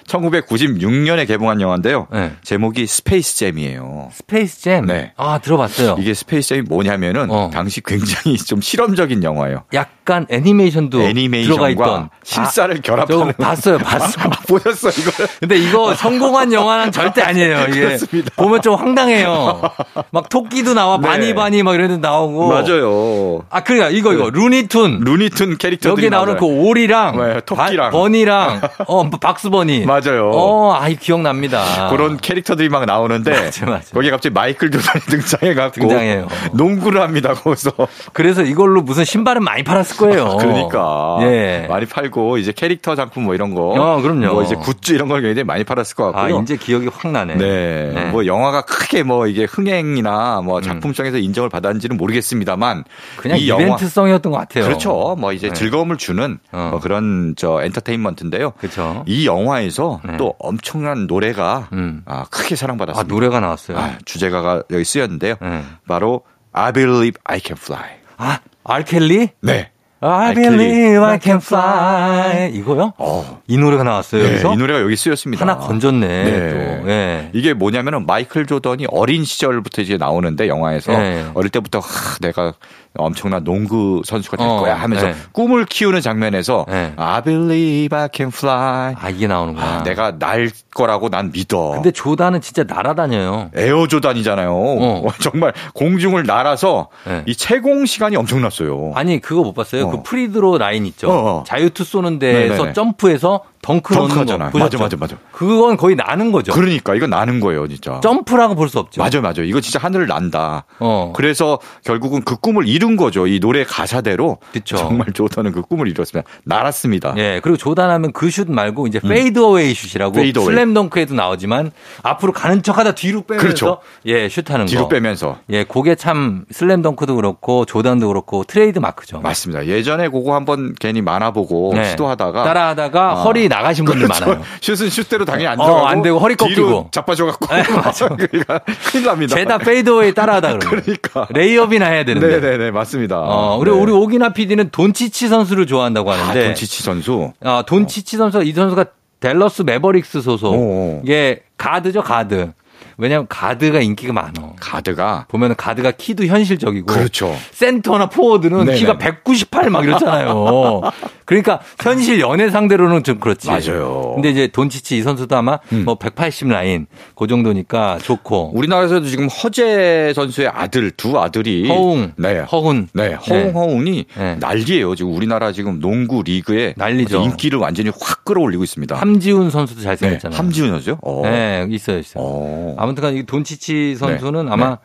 [0.06, 2.06] 1996년에 개봉한 영화인데요.
[2.12, 2.32] 네.
[2.42, 4.10] 제목이 Space Jam이에요.
[4.12, 4.86] Space Jam.
[4.86, 5.12] 네.
[5.16, 5.96] 아 들어봤어요.
[5.98, 7.50] 이게 Space Jam이 뭐냐면은 어.
[7.52, 9.64] 당시 굉장히 좀 실험적인 영화예요.
[9.74, 10.98] 약간 애니메이션도
[11.44, 14.30] 들어가 있던 실사를 아, 결합하는 저 봤어요, 봤어요.
[14.48, 15.10] 보셨어 이거?
[15.38, 17.66] 근데 이거 성공한 영화는 절대 아니에요.
[17.68, 18.30] 이게 그렇습니다.
[18.36, 19.62] 보면 좀 황당해요.
[20.10, 21.06] 막 토끼도 나와 네.
[21.08, 22.48] Bunny Bunny 막 이런 데 나오고.
[22.48, 23.44] 맞아요.
[23.48, 26.58] 아 그러니까 이거 이거 Looney Tunes Looney Tunes 캐릭터들이 여기 나오는 그 나와요.
[26.60, 27.90] 오리랑 네, 토끼랑.
[27.90, 29.86] 바- Bunny랑 어 Bugs Bunny.
[29.86, 30.30] 맞아요.
[30.34, 31.88] 어, 아이 기억납니다.
[31.90, 33.84] 그런 캐릭터들이 막 나오는데 맞아, 맞아.
[33.94, 36.26] 거기에 갑자기 마이클 조던이 등장해 갖고 등장해요.
[36.54, 37.70] 농구를 합니다 거기서
[38.12, 40.36] 그래서 이걸로 무슨 신발은 많이 팔았 을 거예요.
[40.40, 41.66] 그러니까 예.
[41.68, 44.32] 많이 팔고 이제 캐릭터 작품 뭐 이런 거, 어, 그럼요.
[44.32, 46.40] 뭐 이제 굿즈 이런 걸 굉장히 많이 팔았을 것 같고요.
[46.42, 47.36] 이제 기억이 확 나네.
[47.36, 47.92] 네.
[47.94, 48.04] 네.
[48.10, 52.84] 뭐 영화가 크게 뭐 이게 흥행이나 뭐 작품성에서 인정을 받았는지는 모르겠습니다만
[53.16, 54.64] 그냥 이 이벤트성이었던 것 같아요.
[54.64, 55.16] 그렇죠.
[55.18, 55.54] 뭐 이제 네.
[55.54, 56.68] 즐거움을 주는 어.
[56.72, 58.52] 뭐 그런 저 엔터테인먼트인데요.
[58.58, 59.04] 그렇죠.
[59.06, 60.16] 이 영화에서 네.
[60.16, 62.02] 또 엄청난 노래가 음.
[62.06, 63.12] 아, 크게 아 사랑받았습니다.
[63.12, 63.78] 노래가 나왔어요.
[63.78, 65.34] 아, 주제가가 여기 쓰였는데요.
[65.40, 65.62] 네.
[65.86, 66.22] 바로
[66.52, 67.90] I Believe I Can Fly.
[68.18, 69.30] 아 알켈리?
[69.40, 69.71] 네.
[70.04, 72.50] I believe I can fly.
[72.52, 72.92] 이거요?
[72.98, 73.40] 어.
[73.46, 74.22] 이 노래가 나왔어요.
[74.22, 75.42] 네, 이 노래가 여기 쓰였습니다.
[75.42, 76.06] 하나 건졌네.
[76.24, 76.50] 네.
[76.50, 76.90] 또.
[76.90, 77.30] 예.
[77.32, 81.24] 이게 뭐냐면은 마이클 조던이 어린 시절부터 이제 나오는데 영화에서 네.
[81.34, 82.54] 어릴 때부터 하, 내가
[82.98, 85.14] 엄청난 농구 선수가 될 어, 거야 하면서 네.
[85.32, 86.92] 꿈을 키우는 장면에서 네.
[86.96, 88.94] I believe I can fly.
[88.98, 89.66] 아 이게 나오는구나.
[89.66, 91.70] 아, 내가 날 거라고 난 믿어.
[91.72, 93.50] 근데 조단은 진짜 날아다녀요.
[93.54, 94.52] 에어 조단이잖아요.
[94.52, 95.06] 어.
[95.20, 97.22] 정말 공중을 날아서 네.
[97.26, 98.92] 이 채공 시간이 엄청났어요.
[98.94, 99.86] 아니 그거 못 봤어요?
[99.86, 99.90] 어.
[99.90, 101.08] 그 free throw line 있죠.
[101.10, 101.44] 어, 어.
[101.46, 102.72] 자유투 쏘는 데에서 네네네.
[102.74, 104.50] 점프해서 덩크 덩크하잖아요.
[104.54, 105.16] 맞아, 맞아, 맞아.
[105.30, 106.52] 그건 거의 나는 거죠.
[106.52, 108.00] 그러니까 이건 나는 거예요, 진짜.
[108.02, 109.00] 점프라고 볼 수 없죠.
[109.00, 109.44] 맞아요, 맞아요.
[109.44, 110.64] 이거 진짜 하늘을 난다.
[110.80, 111.12] 어.
[111.14, 113.26] 그래서 결국은 그 꿈을 이룬 거죠.
[113.26, 114.38] 이 노래 가사대로.
[114.52, 114.76] 그쵸.
[114.76, 116.28] 정말 조던은 그 꿈을 이뤘습니다.
[116.44, 117.14] 날았습니다.
[117.18, 120.46] 예, 그리고 조단하면 그 슛 말고 이제 fadeaway 슛이라고 fadeaway.
[120.46, 121.70] 슬램덩크에도 나오지만
[122.02, 123.78] 앞으로 가는 척하다 뒤로 빼면서 그렇죠.
[124.06, 124.88] 예, 슛하는 뒤로 거.
[124.88, 125.36] 빼면서.
[125.50, 129.20] 예, 그게 참 슬램덩크도 그렇고 조단도 그렇고 트레이드 마크죠.
[129.20, 129.66] 맞습니다.
[129.66, 131.84] 예전에 그거 한번 괜히 만화 보고 네.
[131.90, 133.14] 시도하다가 따라하다가 아.
[133.22, 134.24] 허리 나가신 분들 그렇죠.
[134.26, 134.42] 많아요.
[134.60, 136.54] 슛은 슛대로 당연히 안 어, 들어가고 안 되고 허리 꺾이고.
[136.54, 138.08] 뒤로 자빠져 갖고 네, 맞아.
[138.08, 139.36] 그러니까 큰일 납니다.
[139.36, 141.26] 죄다 fadeaway 따라하다 그러면 그러니까.
[141.30, 142.40] 레이업이나 해야 되는데.
[142.40, 143.18] 네 네 네 맞습니다.
[143.20, 143.82] 어, 그리고 네.
[143.82, 147.32] 우리 오기나 PD는 돈치치 선수를 좋아한다고 아, 하는데 돈치치 선수.
[147.44, 148.84] 아, 돈치치 선수 이 선수가
[149.20, 150.54] 댈러스 매버릭스 소속.
[150.54, 151.00] 오.
[151.04, 152.52] 이게 가드죠, 가드.
[152.98, 154.54] 왜냐면 가드가 인기가 많어.
[154.60, 157.34] 가드가 보면은 가드가 키도 현실적이고 그렇죠.
[157.52, 158.78] 센터나 포워드는 네네.
[158.78, 160.82] 키가 198 막 이렇잖아요.
[161.24, 163.48] 그러니까 현실 연애 상대로는 좀 그렇지.
[163.48, 164.12] 맞아요.
[164.14, 166.86] 근데 이제 돈치치 이 선수도 아마 뭐180 라인
[167.16, 168.52] 그 정도니까 좋고.
[168.54, 172.40] 우리나라에서도 지금 허재 선수의 아들 두 아들이 허웅, 네.
[172.40, 172.88] 허훈.
[172.92, 174.36] 네, 허웅 허웅이 네.
[174.40, 174.94] 난리예요.
[174.94, 177.22] 지금 우리나라 지금 농구 리그에 난리죠.
[177.22, 178.94] 인기를 완전히 확 끌어올리고 있습니다.
[178.96, 180.36] 함지훈 선수도 네, 잘생겼잖아요.
[180.38, 180.98] 함지훈 선수요?
[181.02, 181.22] 어.
[181.24, 182.22] 네, 있어요, 있어요.
[182.24, 182.74] 어.
[182.82, 184.50] 아무튼간 이 돈치치 선수는 네.
[184.52, 184.78] 아마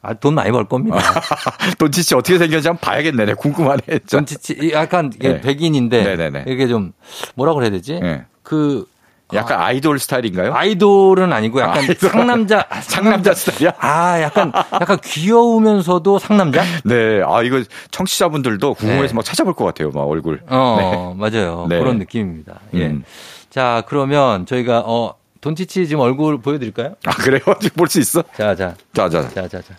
[0.00, 0.96] 아, 돈 많이 벌 겁니다.
[1.78, 3.26] 돈치치 어떻게 생겼는지 한번 봐야겠네.
[3.26, 3.80] 네, 궁금하네.
[3.86, 4.16] 진짜.
[4.16, 5.40] 돈치치 이 약간 네.
[5.42, 6.44] 백인인데 네네네.
[6.48, 6.92] 이게 좀
[7.34, 8.00] 뭐라 그래야 되지?
[8.00, 8.24] 네.
[8.42, 8.86] 그
[9.34, 10.54] 약간 아 이돌 스타일인가요?
[10.54, 11.96] 아이돌은 아니고 약간 아이돌.
[12.10, 13.74] 상남자 상남자 스타일이야?
[13.78, 16.62] 아 약간 약간 귀여우면서도 상남자?
[16.84, 17.22] 네.
[17.26, 19.14] 아, 이거 청취자분들도 궁금해서 네.
[19.14, 19.90] 막 찾아볼 것 같아요.
[19.90, 20.40] 막 얼굴.
[20.48, 21.78] 어 맞아요 네.
[21.78, 22.60] 그런 느낌입니다.
[22.74, 22.86] 예.
[22.86, 23.04] 음.
[23.50, 26.94] 자 그러면 저희가 어 돈치치 지금 얼굴 보여드릴까요?
[27.04, 27.40] 아, 그래요?
[27.60, 28.22] 지금 볼수 있어?
[28.34, 29.28] 자자 자, 자.
[29.28, 29.74] 자자자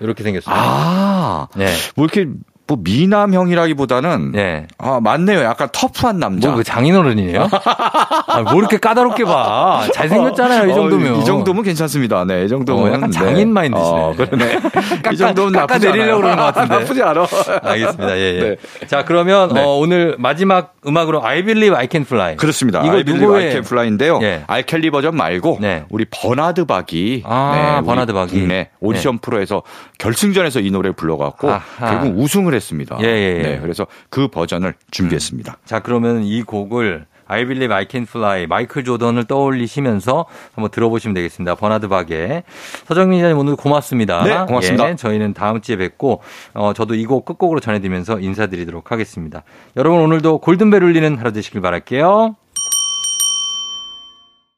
[0.00, 0.52] 이렇게 생겼어요.
[0.58, 1.48] 아.
[1.54, 1.66] 네.
[1.94, 2.28] 뭐 이렇게
[2.72, 4.66] 뭐 미남형이라기보다는 네.
[4.78, 5.40] 아, 맞네요.
[5.42, 6.48] 약간 터프한 남자.
[6.48, 7.48] 뭐 그 장인어른이에요?
[8.26, 9.86] 아, 뭐 이렇게 까다롭게 봐.
[9.94, 11.16] 잘생겼잖아요, 이 어, 정도면.
[11.16, 12.24] 이 정도면 괜찮습니다.
[12.24, 12.84] 네, 이 정도면.
[12.84, 13.18] 어, 약간 네.
[13.18, 13.88] 장인 마인드시네.
[13.90, 14.58] 어, 그러네.
[15.12, 16.20] 이 정도면 깎아 나쁘지 내리려고.
[16.22, 16.74] 그러는 것 같은데.
[16.78, 17.26] 나쁘지 않아.
[17.62, 18.16] 알겠습니다.
[18.16, 18.40] 예, 예.
[18.80, 18.86] 네.
[18.86, 19.60] 자, 그러면 네.
[19.62, 22.36] 어, 오늘 마지막 음악으로 I Believe I Can Fly.
[22.36, 22.80] 그렇습니다.
[22.80, 24.18] 이거 I believe 누구의 I can fly인데요.
[24.22, 24.44] 예.
[24.46, 24.59] R.
[24.59, 25.84] Kelly 버전 말고 네.
[25.90, 28.32] 우리 버나드 박이 아, 우리 버나드 박이.
[28.38, 29.62] 국내 오디션 프로에서
[29.98, 31.62] 결승전에서 이 노래를 불러갖고 아하.
[31.78, 32.96] 결국 우승을 했 습니다.
[33.02, 33.42] 예, 예, 예.
[33.42, 35.58] 네, 그래서 그 버전을 준비했습니다.
[35.66, 41.54] 자, 그러면 이 곡을 I Believe I Can Fly 마이클 조던을 떠올리시면서 한번 들어보시면 되겠습니다.
[41.54, 42.42] 버나드 박의
[42.86, 44.24] 서정민 기자님 오늘 고맙습니다.
[44.24, 44.90] 네, 고맙습니다.
[44.90, 46.20] 예, 저희는 다음 주에 뵙고
[46.54, 49.44] 어, 저도 이 곡 끝곡으로 전해드리면서 인사드리도록 하겠습니다.
[49.76, 52.36] 여러분 오늘도 골든벨 울리는 하루 되시길 바랄게요.